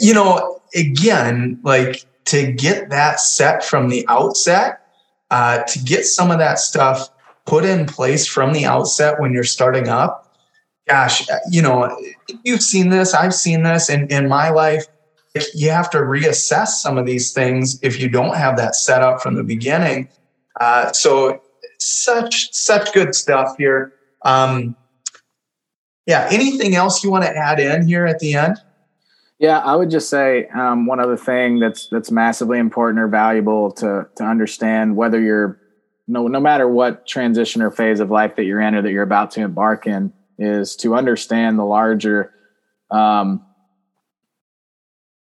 you 0.00 0.14
know, 0.14 0.60
again, 0.74 1.60
like 1.62 2.04
to 2.24 2.50
get 2.50 2.90
that 2.90 3.20
set 3.20 3.62
from 3.64 3.88
the 3.88 4.04
outset, 4.08 4.80
uh, 5.30 5.62
to 5.62 5.78
get 5.84 6.06
some 6.06 6.32
of 6.32 6.38
that 6.38 6.58
stuff 6.58 7.08
put 7.46 7.64
in 7.64 7.86
place 7.86 8.26
from 8.26 8.52
the 8.52 8.64
outset 8.64 9.20
when 9.20 9.32
you're 9.32 9.44
starting 9.44 9.88
up. 9.88 10.26
Gosh, 10.90 11.30
uh, 11.30 11.38
you 11.48 11.62
know, 11.62 11.96
you've 12.42 12.62
seen 12.62 12.88
this, 12.88 13.14
I've 13.14 13.32
seen 13.32 13.62
this 13.62 13.88
in, 13.88 14.08
in 14.08 14.28
my 14.28 14.50
life. 14.50 14.86
You 15.54 15.70
have 15.70 15.88
to 15.90 15.98
reassess 15.98 16.66
some 16.66 16.98
of 16.98 17.06
these 17.06 17.32
things 17.32 17.78
if 17.80 18.00
you 18.00 18.08
don't 18.08 18.34
have 18.34 18.56
that 18.56 18.74
set 18.74 19.00
up 19.00 19.20
from 19.22 19.36
the 19.36 19.44
beginning. 19.44 20.08
Uh, 20.60 20.90
so, 20.90 21.40
such 21.78 22.52
such 22.52 22.92
good 22.92 23.14
stuff 23.14 23.54
here. 23.56 23.92
Um, 24.22 24.74
yeah. 26.06 26.28
Anything 26.28 26.74
else 26.74 27.04
you 27.04 27.10
want 27.10 27.22
to 27.22 27.36
add 27.36 27.60
in 27.60 27.86
here 27.86 28.04
at 28.04 28.18
the 28.18 28.34
end? 28.34 28.56
Yeah, 29.38 29.58
I 29.60 29.76
would 29.76 29.90
just 29.90 30.10
say 30.10 30.48
um, 30.48 30.86
one 30.86 30.98
other 30.98 31.16
thing 31.16 31.60
that's 31.60 31.88
that's 31.88 32.10
massively 32.10 32.58
important 32.58 32.98
or 32.98 33.06
valuable 33.06 33.70
to 33.74 34.08
to 34.16 34.24
understand 34.24 34.96
whether 34.96 35.20
you're 35.20 35.60
no 36.08 36.26
no 36.26 36.40
matter 36.40 36.68
what 36.68 37.06
transition 37.06 37.62
or 37.62 37.70
phase 37.70 38.00
of 38.00 38.10
life 38.10 38.34
that 38.34 38.44
you're 38.44 38.60
in 38.60 38.74
or 38.74 38.82
that 38.82 38.90
you're 38.90 39.04
about 39.04 39.30
to 39.32 39.40
embark 39.40 39.86
in 39.86 40.12
is 40.40 40.74
to 40.74 40.96
understand 40.96 41.58
the 41.58 41.64
larger 41.64 42.32
um, 42.90 43.44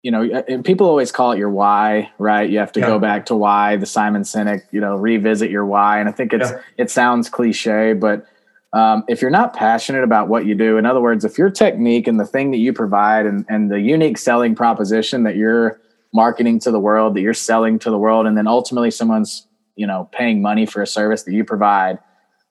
you 0.02 0.10
know 0.10 0.22
and 0.22 0.64
people 0.64 0.86
always 0.86 1.12
call 1.12 1.32
it 1.32 1.38
your 1.38 1.50
why 1.50 2.10
right 2.18 2.48
you 2.48 2.58
have 2.58 2.72
to 2.72 2.80
yeah. 2.80 2.86
go 2.86 2.98
back 2.98 3.26
to 3.26 3.36
why 3.36 3.76
the 3.76 3.84
simon 3.84 4.22
sinek 4.22 4.62
you 4.70 4.80
know 4.80 4.96
revisit 4.96 5.50
your 5.50 5.66
why 5.66 6.00
and 6.00 6.08
i 6.08 6.12
think 6.12 6.32
it's 6.32 6.50
yeah. 6.50 6.60
it 6.78 6.90
sounds 6.90 7.28
cliche 7.28 7.92
but 7.92 8.26
um, 8.72 9.04
if 9.08 9.20
you're 9.20 9.30
not 9.30 9.52
passionate 9.52 10.04
about 10.04 10.28
what 10.28 10.46
you 10.46 10.54
do, 10.54 10.78
in 10.78 10.86
other 10.86 11.00
words, 11.00 11.24
if 11.24 11.36
your 11.36 11.50
technique 11.50 12.06
and 12.06 12.20
the 12.20 12.24
thing 12.24 12.52
that 12.52 12.58
you 12.58 12.72
provide 12.72 13.26
and, 13.26 13.44
and 13.48 13.70
the 13.70 13.80
unique 13.80 14.16
selling 14.16 14.54
proposition 14.54 15.24
that 15.24 15.34
you're 15.34 15.80
marketing 16.14 16.60
to 16.60 16.70
the 16.70 16.78
world, 16.78 17.14
that 17.16 17.20
you're 17.20 17.34
selling 17.34 17.78
to 17.80 17.90
the 17.90 17.98
world, 17.98 18.26
and 18.26 18.36
then 18.36 18.46
ultimately 18.46 18.90
someone's 18.90 19.46
you 19.74 19.86
know 19.86 20.08
paying 20.12 20.40
money 20.40 20.66
for 20.66 20.82
a 20.82 20.86
service 20.86 21.24
that 21.24 21.32
you 21.32 21.44
provide, 21.44 21.98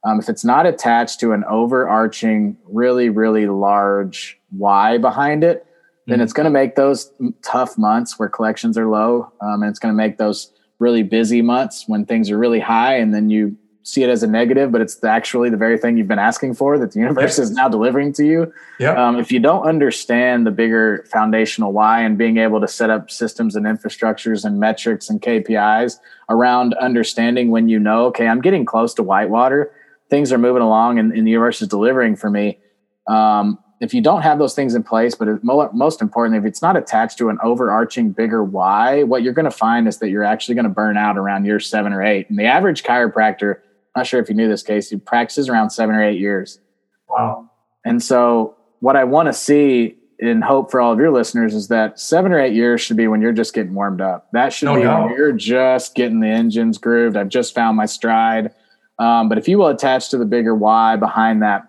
um, 0.03 0.19
if 0.19 0.29
it's 0.29 0.45
not 0.45 0.65
attached 0.65 1.19
to 1.19 1.33
an 1.33 1.43
overarching, 1.45 2.57
really, 2.65 3.09
really 3.09 3.47
large 3.47 4.39
why 4.49 4.97
behind 4.97 5.43
it, 5.43 5.65
then 6.07 6.15
mm-hmm. 6.15 6.23
it's 6.23 6.33
going 6.33 6.45
to 6.45 6.51
make 6.51 6.75
those 6.75 7.11
tough 7.43 7.77
months 7.77 8.17
where 8.17 8.29
collections 8.29 8.77
are 8.77 8.87
low, 8.87 9.31
um, 9.41 9.61
and 9.61 9.69
it's 9.69 9.79
going 9.79 9.93
to 9.93 9.97
make 9.97 10.17
those 10.17 10.51
really 10.79 11.03
busy 11.03 11.41
months 11.41 11.83
when 11.87 12.05
things 12.05 12.31
are 12.31 12.37
really 12.37 12.59
high, 12.59 12.95
and 12.95 13.13
then 13.13 13.29
you 13.29 13.57
see 13.83 14.03
it 14.03 14.09
as 14.09 14.23
a 14.23 14.27
negative, 14.27 14.71
but 14.71 14.81
it's 14.81 15.03
actually 15.03 15.49
the 15.49 15.57
very 15.57 15.77
thing 15.77 15.97
you've 15.97 16.07
been 16.07 16.19
asking 16.19 16.53
for 16.53 16.77
that 16.77 16.91
the 16.91 16.99
universe 16.99 17.37
yes. 17.37 17.39
is 17.39 17.51
now 17.51 17.67
delivering 17.67 18.13
to 18.13 18.25
you. 18.25 18.53
Yep. 18.79 18.97
Um, 18.97 19.19
if 19.19 19.31
you 19.31 19.39
don't 19.39 19.63
understand 19.63 20.45
the 20.45 20.51
bigger 20.51 21.05
foundational 21.11 21.71
why 21.71 22.01
and 22.01 22.17
being 22.17 22.37
able 22.37 22.61
to 22.61 22.67
set 22.67 22.89
up 22.89 23.09
systems 23.09 23.55
and 23.55 23.65
infrastructures 23.65 24.45
and 24.45 24.59
metrics 24.59 25.09
and 25.09 25.21
KPIs 25.21 25.97
around 26.29 26.73
understanding 26.75 27.49
when 27.49 27.67
you 27.67 27.79
know, 27.79 28.05
okay, 28.05 28.27
I'm 28.27 28.41
getting 28.41 28.65
close 28.65 28.93
to 28.95 29.03
whitewater, 29.03 29.71
things 30.09 30.31
are 30.31 30.37
moving 30.37 30.61
along 30.61 30.99
and, 30.99 31.13
and 31.13 31.25
the 31.25 31.31
universe 31.31 31.61
is 31.61 31.67
delivering 31.67 32.15
for 32.15 32.29
me. 32.29 32.59
Um, 33.07 33.59
if 33.79 33.93
you 33.93 34.01
don't 34.01 34.23
have 34.23 34.39
those 34.39 34.53
things 34.53 34.75
in 34.75 34.83
place, 34.83 35.15
but 35.15 35.43
most 35.43 36.01
importantly, 36.01 36.39
if 36.39 36.45
it's 36.45 36.61
not 36.61 36.75
attached 36.75 37.17
to 37.19 37.29
an 37.29 37.37
overarching 37.41 38.11
bigger 38.11 38.43
why, 38.43 39.03
what 39.03 39.23
you're 39.23 39.33
going 39.33 39.45
to 39.45 39.51
find 39.51 39.87
is 39.87 39.99
that 39.99 40.09
you're 40.09 40.23
actually 40.23 40.55
going 40.55 40.65
to 40.65 40.69
burn 40.69 40.97
out 40.97 41.17
around 41.17 41.45
year 41.45 41.59
seven 41.59 41.93
or 41.93 42.03
eight. 42.03 42.29
And 42.29 42.37
the 42.37 42.45
average 42.45 42.83
chiropractor, 42.83 43.55
I'm 43.55 44.01
not 44.01 44.07
sure 44.07 44.19
if 44.19 44.27
you 44.27 44.35
knew 44.35 44.49
this 44.49 44.63
case. 44.63 44.89
He 44.89 44.97
practices 44.97 45.47
around 45.47 45.69
seven 45.69 45.95
or 45.95 46.03
eight 46.03 46.19
years. 46.19 46.59
Wow. 47.07 47.49
And 47.85 48.03
so 48.03 48.57
what 48.81 48.97
I 48.97 49.05
want 49.05 49.27
to 49.27 49.33
see 49.33 49.95
in 50.19 50.41
hope 50.41 50.69
for 50.69 50.81
all 50.81 50.91
of 50.91 50.99
your 50.99 51.11
listeners 51.11 51.55
is 51.55 51.69
that 51.69 51.99
seven 51.99 52.33
or 52.33 52.39
eight 52.39 52.53
years 52.53 52.81
should 52.81 52.97
be 52.97 53.07
when 53.07 53.21
you're 53.21 53.31
just 53.31 53.53
getting 53.53 53.73
warmed 53.73 54.01
up. 54.01 54.27
That 54.33 54.51
should 54.51 54.65
no 54.65 54.75
be 54.75 54.81
doubt. 54.81 55.05
when 55.05 55.15
you're 55.15 55.31
just 55.31 55.95
getting 55.95 56.19
the 56.19 56.27
engines 56.27 56.77
grooved. 56.77 57.15
I've 57.15 57.29
just 57.29 57.55
found 57.55 57.77
my 57.77 57.85
stride. 57.85 58.53
Um, 58.99 59.29
but 59.29 59.37
if 59.37 59.47
you 59.47 59.57
will 59.57 59.67
attach 59.67 60.09
to 60.09 60.17
the 60.17 60.25
bigger 60.25 60.53
why 60.53 60.95
behind 60.95 61.41
that, 61.41 61.63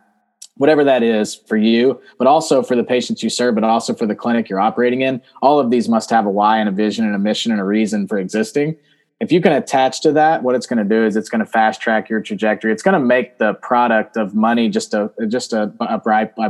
whatever 0.56 0.84
that 0.84 1.02
is 1.02 1.34
for 1.34 1.56
you, 1.56 2.00
but 2.18 2.26
also 2.26 2.62
for 2.62 2.76
the 2.76 2.84
patients 2.84 3.22
you 3.22 3.30
serve, 3.30 3.54
but 3.54 3.64
also 3.64 3.94
for 3.94 4.06
the 4.06 4.14
clinic 4.14 4.48
you're 4.48 4.60
operating 4.60 5.00
in, 5.00 5.22
all 5.40 5.58
of 5.58 5.70
these 5.70 5.88
must 5.88 6.10
have 6.10 6.26
a 6.26 6.30
why 6.30 6.58
and 6.58 6.68
a 6.68 6.72
vision 6.72 7.06
and 7.06 7.14
a 7.14 7.18
mission 7.18 7.52
and 7.52 7.60
a 7.60 7.64
reason 7.64 8.06
for 8.06 8.18
existing 8.18 8.76
if 9.20 9.30
you 9.30 9.42
can 9.42 9.52
attach 9.52 10.00
to 10.00 10.12
that, 10.12 10.42
what 10.42 10.54
it's 10.54 10.66
going 10.66 10.78
to 10.78 10.84
do 10.84 11.04
is 11.04 11.14
it's 11.14 11.28
going 11.28 11.44
to 11.44 11.46
fast 11.46 11.80
track 11.80 12.08
your 12.08 12.22
trajectory. 12.22 12.72
It's 12.72 12.82
going 12.82 12.98
to 12.98 13.06
make 13.06 13.36
the 13.36 13.52
product 13.54 14.16
of 14.16 14.34
money 14.34 14.70
just 14.70 14.94
a 14.94 15.10
just 15.28 15.52
a, 15.52 15.72
a, 15.78 15.96
a 15.96 16.00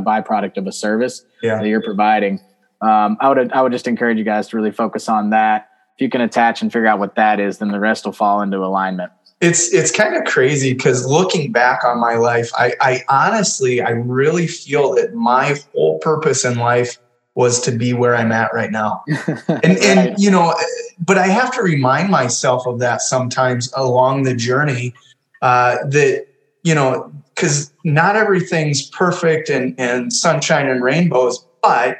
byproduct 0.01 0.57
of 0.57 0.65
a 0.67 0.71
service 0.71 1.25
yeah. 1.43 1.57
that 1.57 1.67
you're 1.67 1.83
providing. 1.83 2.39
Um, 2.81 3.17
I 3.19 3.27
would 3.27 3.51
I 3.51 3.61
would 3.61 3.73
just 3.73 3.87
encourage 3.87 4.17
you 4.17 4.23
guys 4.23 4.47
to 4.49 4.57
really 4.57 4.71
focus 4.71 5.09
on 5.09 5.31
that. 5.31 5.67
If 5.97 6.01
you 6.01 6.09
can 6.09 6.21
attach 6.21 6.61
and 6.61 6.71
figure 6.71 6.87
out 6.87 6.97
what 6.97 7.15
that 7.15 7.41
is, 7.41 7.57
then 7.57 7.71
the 7.71 7.79
rest 7.79 8.05
will 8.05 8.13
fall 8.13 8.41
into 8.41 8.57
alignment. 8.57 9.11
It's 9.41 9.73
it's 9.73 9.91
kind 9.91 10.15
of 10.15 10.23
crazy 10.25 10.73
because 10.73 11.05
looking 11.05 11.51
back 11.51 11.83
on 11.83 11.99
my 11.99 12.15
life, 12.15 12.51
I, 12.55 12.73
I 12.79 13.03
honestly 13.09 13.81
I 13.81 13.89
really 13.89 14.47
feel 14.47 14.93
that 14.95 15.13
my 15.13 15.59
whole 15.73 15.97
purpose 15.99 16.45
in 16.45 16.57
life 16.59 16.97
was 17.33 17.59
to 17.61 17.71
be 17.71 17.93
where 17.93 18.15
I'm 18.15 18.31
at 18.31 18.53
right 18.53 18.71
now. 18.71 19.03
And 19.47 19.77
and 19.79 20.19
you 20.19 20.29
know, 20.29 20.55
but 20.99 21.17
I 21.17 21.27
have 21.27 21.51
to 21.55 21.61
remind 21.61 22.09
myself 22.09 22.67
of 22.67 22.79
that 22.79 23.01
sometimes 23.01 23.71
along 23.75 24.23
the 24.23 24.35
journey 24.35 24.93
uh, 25.41 25.77
that 25.85 26.27
you 26.63 26.75
know 26.75 27.11
because 27.33 27.73
not 27.83 28.15
everything's 28.15 28.87
perfect 28.89 29.49
and 29.49 29.73
and 29.79 30.13
sunshine 30.13 30.69
and 30.69 30.83
rainbows, 30.83 31.43
but 31.63 31.97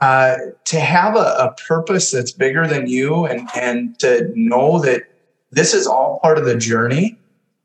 uh, 0.00 0.36
to 0.66 0.78
have 0.78 1.16
a, 1.16 1.36
a 1.38 1.54
purpose 1.66 2.10
that's 2.10 2.32
bigger 2.32 2.66
than 2.66 2.86
you 2.86 3.24
and 3.26 3.48
and 3.56 3.98
to 3.98 4.30
know 4.34 4.78
that 4.80 5.02
this 5.56 5.74
is 5.74 5.88
all 5.88 6.20
part 6.20 6.38
of 6.38 6.44
the 6.44 6.56
journey. 6.56 7.18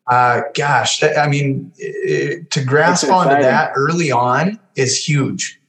Uh, 0.07 0.41
gosh, 0.55 1.03
I 1.03 1.27
mean, 1.27 1.71
it, 1.77 2.49
to 2.49 2.63
grasp 2.63 3.07
onto 3.09 3.39
that 3.39 3.73
early 3.75 4.11
on 4.11 4.59
is 4.75 4.97
huge 4.97 5.61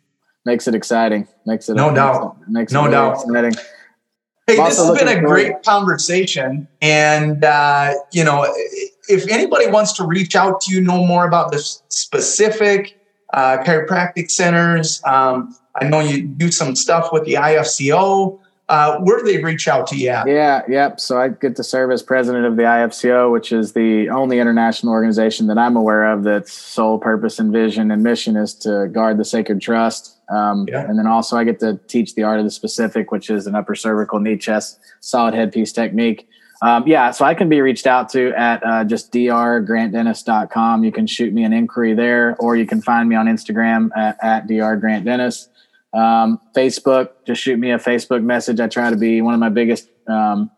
makes 0.44 0.66
it 0.66 0.74
exciting. 0.74 1.26
Makes 1.46 1.68
it 1.68 1.74
no 1.74 1.94
doubt. 1.94 2.36
It, 2.42 2.48
makes 2.48 2.72
no 2.72 2.86
it 2.86 2.90
doubt. 2.90 3.22
Exciting. 3.24 3.52
Hey, 4.46 4.56
this 4.56 4.78
has 4.78 4.98
been 4.98 5.08
a 5.08 5.20
great 5.20 5.62
conversation, 5.62 6.66
and 6.80 7.44
uh, 7.44 7.94
you 8.12 8.24
know, 8.24 8.46
if 9.08 9.28
anybody 9.28 9.68
wants 9.68 9.92
to 9.94 10.06
reach 10.06 10.34
out 10.34 10.60
to 10.62 10.72
you, 10.72 10.80
know 10.80 11.04
more 11.04 11.26
about 11.26 11.52
the 11.52 11.58
specific 11.58 12.98
uh, 13.32 13.58
chiropractic 13.58 14.30
centers. 14.30 15.00
Um, 15.04 15.56
I 15.76 15.84
know 15.84 16.00
you 16.00 16.24
do 16.24 16.50
some 16.50 16.76
stuff 16.76 17.12
with 17.12 17.24
the 17.24 17.34
IFCO 17.34 18.38
uh, 18.72 18.98
where 19.00 19.18
do 19.18 19.30
they 19.30 19.42
reach 19.42 19.68
out 19.68 19.86
to 19.86 19.96
you 19.96 20.08
at? 20.08 20.26
Yeah, 20.26 20.62
yep. 20.66 20.98
So 20.98 21.20
I 21.20 21.28
get 21.28 21.56
to 21.56 21.62
serve 21.62 21.90
as 21.90 22.02
president 22.02 22.46
of 22.46 22.56
the 22.56 22.62
IFCO, 22.62 23.30
which 23.30 23.52
is 23.52 23.74
the 23.74 24.08
only 24.08 24.38
international 24.38 24.92
organization 24.92 25.46
that 25.48 25.58
I'm 25.58 25.76
aware 25.76 26.10
of 26.10 26.24
that's 26.24 26.52
sole 26.52 26.98
purpose 26.98 27.38
and 27.38 27.52
vision 27.52 27.90
and 27.90 28.02
mission 28.02 28.34
is 28.34 28.54
to 28.60 28.88
guard 28.88 29.18
the 29.18 29.26
sacred 29.26 29.60
trust. 29.60 30.16
Um, 30.30 30.66
yeah. 30.70 30.88
And 30.88 30.98
then 30.98 31.06
also 31.06 31.36
I 31.36 31.44
get 31.44 31.60
to 31.60 31.78
teach 31.86 32.14
the 32.14 32.22
art 32.22 32.38
of 32.38 32.46
the 32.46 32.50
specific, 32.50 33.12
which 33.12 33.28
is 33.28 33.46
an 33.46 33.54
upper 33.54 33.74
cervical 33.74 34.20
knee 34.20 34.38
chest 34.38 34.80
solid 35.00 35.34
headpiece 35.34 35.72
technique. 35.72 36.26
Um, 36.62 36.84
yeah, 36.86 37.10
so 37.10 37.26
I 37.26 37.34
can 37.34 37.50
be 37.50 37.60
reached 37.60 37.86
out 37.86 38.08
to 38.10 38.32
at 38.34 38.64
uh, 38.64 38.84
just 38.84 39.12
drgrantdennis.com. 39.12 40.84
You 40.84 40.92
can 40.92 41.06
shoot 41.06 41.34
me 41.34 41.42
an 41.42 41.52
inquiry 41.52 41.92
there, 41.92 42.36
or 42.38 42.56
you 42.56 42.66
can 42.66 42.80
find 42.80 43.08
me 43.08 43.16
on 43.16 43.26
Instagram 43.26 43.90
at, 43.96 44.16
at 44.22 44.46
drgrantdennis. 44.46 45.48
Um, 45.94 46.40
Facebook, 46.56 47.10
just 47.26 47.42
shoot 47.42 47.58
me 47.58 47.70
a 47.70 47.78
Facebook 47.78 48.22
message. 48.22 48.60
I 48.60 48.68
try 48.68 48.90
to 48.90 48.96
be 48.96 49.20
one 49.20 49.34
of 49.34 49.40
my 49.40 49.48
biggest, 49.48 49.88
um, 50.08 50.50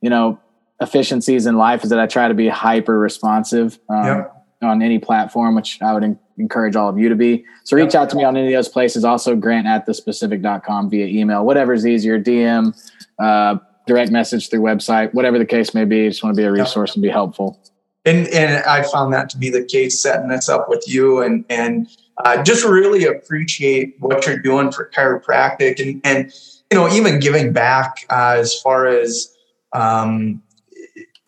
you 0.00 0.10
know, 0.10 0.38
efficiencies 0.80 1.46
in 1.46 1.56
life 1.56 1.84
is 1.84 1.90
that 1.90 1.98
I 1.98 2.06
try 2.06 2.28
to 2.28 2.34
be 2.34 2.48
hyper 2.48 2.98
responsive 2.98 3.78
um, 3.88 4.04
yep. 4.04 4.46
on 4.62 4.82
any 4.82 4.98
platform, 4.98 5.54
which 5.54 5.80
I 5.80 5.94
would 5.94 6.04
en- 6.04 6.18
encourage 6.38 6.76
all 6.76 6.88
of 6.88 6.98
you 6.98 7.08
to 7.08 7.14
be. 7.14 7.44
So 7.64 7.76
reach 7.76 7.94
yep. 7.94 8.02
out 8.02 8.10
to 8.10 8.16
me 8.16 8.24
on 8.24 8.36
any 8.36 8.52
of 8.52 8.58
those 8.58 8.68
places. 8.68 9.04
Also, 9.04 9.36
grant 9.36 9.66
at 9.66 9.86
the 9.86 9.94
specific.com 9.94 10.90
via 10.90 11.06
email, 11.06 11.44
whatever's 11.44 11.86
easier, 11.86 12.20
DM, 12.20 12.76
uh, 13.18 13.56
direct 13.86 14.10
message 14.10 14.50
through 14.50 14.60
website, 14.60 15.14
whatever 15.14 15.38
the 15.38 15.46
case 15.46 15.74
may 15.74 15.84
be. 15.84 16.06
I 16.06 16.08
just 16.08 16.22
want 16.22 16.34
to 16.36 16.40
be 16.40 16.44
a 16.44 16.52
resource 16.52 16.90
yep. 16.90 16.96
and 16.96 17.02
be 17.02 17.08
helpful. 17.08 17.58
And, 18.04 18.28
and 18.28 18.62
I 18.64 18.82
found 18.82 19.14
that 19.14 19.30
to 19.30 19.38
be 19.38 19.48
the 19.48 19.64
case 19.64 20.02
setting 20.02 20.28
this 20.28 20.48
up 20.48 20.68
with 20.68 20.84
you 20.86 21.22
and, 21.22 21.44
and, 21.48 21.88
uh, 22.18 22.42
just 22.42 22.64
really 22.64 23.04
appreciate 23.04 23.96
what 23.98 24.26
you're 24.26 24.38
doing 24.38 24.70
for 24.70 24.90
chiropractic 24.90 25.80
and, 25.80 26.00
and 26.04 26.32
you 26.70 26.78
know, 26.78 26.88
even 26.88 27.20
giving 27.20 27.52
back 27.52 28.06
uh, 28.10 28.36
as 28.38 28.58
far 28.60 28.86
as 28.86 29.34
um, 29.72 30.42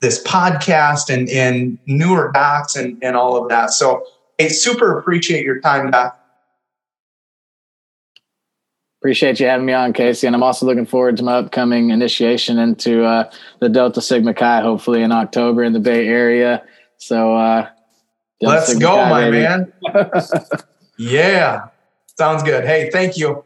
this 0.01 0.22
podcast 0.22 1.12
and, 1.12 1.29
and 1.29 1.79
newer 1.87 2.31
docs 2.33 2.77
and, 2.77 3.03
and 3.03 3.16
all 3.16 3.42
of 3.42 3.49
that. 3.49 3.70
So, 3.70 4.05
I 4.40 4.49
super 4.49 4.99
appreciate 4.99 5.44
your 5.44 5.61
time, 5.61 5.90
Doc. 5.90 6.20
Appreciate 9.01 9.40
you 9.40 9.46
having 9.46 9.66
me 9.66 9.72
on, 9.72 9.92
Casey. 9.92 10.27
And 10.27 10.37
I'm 10.37 10.42
also 10.42 10.66
looking 10.66 10.85
forward 10.85 11.16
to 11.18 11.22
my 11.22 11.37
upcoming 11.37 11.90
initiation 11.90 12.59
into 12.59 13.05
uh, 13.05 13.31
the 13.61 13.68
Delta 13.68 14.03
Sigma 14.03 14.35
Chi, 14.35 14.61
hopefully 14.61 15.03
in 15.03 15.12
October 15.12 15.64
in 15.64 15.72
the 15.72 15.81
Bay 15.81 16.07
Area. 16.07 16.62
So, 16.99 17.35
uh, 17.35 17.68
let's 18.42 18.66
Sigma 18.66 18.81
go, 18.81 18.96
Chi, 18.96 19.11
my 19.11 19.31
baby. 19.31 19.38
man. 19.38 19.72
Yeah. 20.96 21.68
Sounds 22.18 22.42
good. 22.42 22.64
Hey, 22.64 22.90
thank 22.90 23.16
you. 23.16 23.45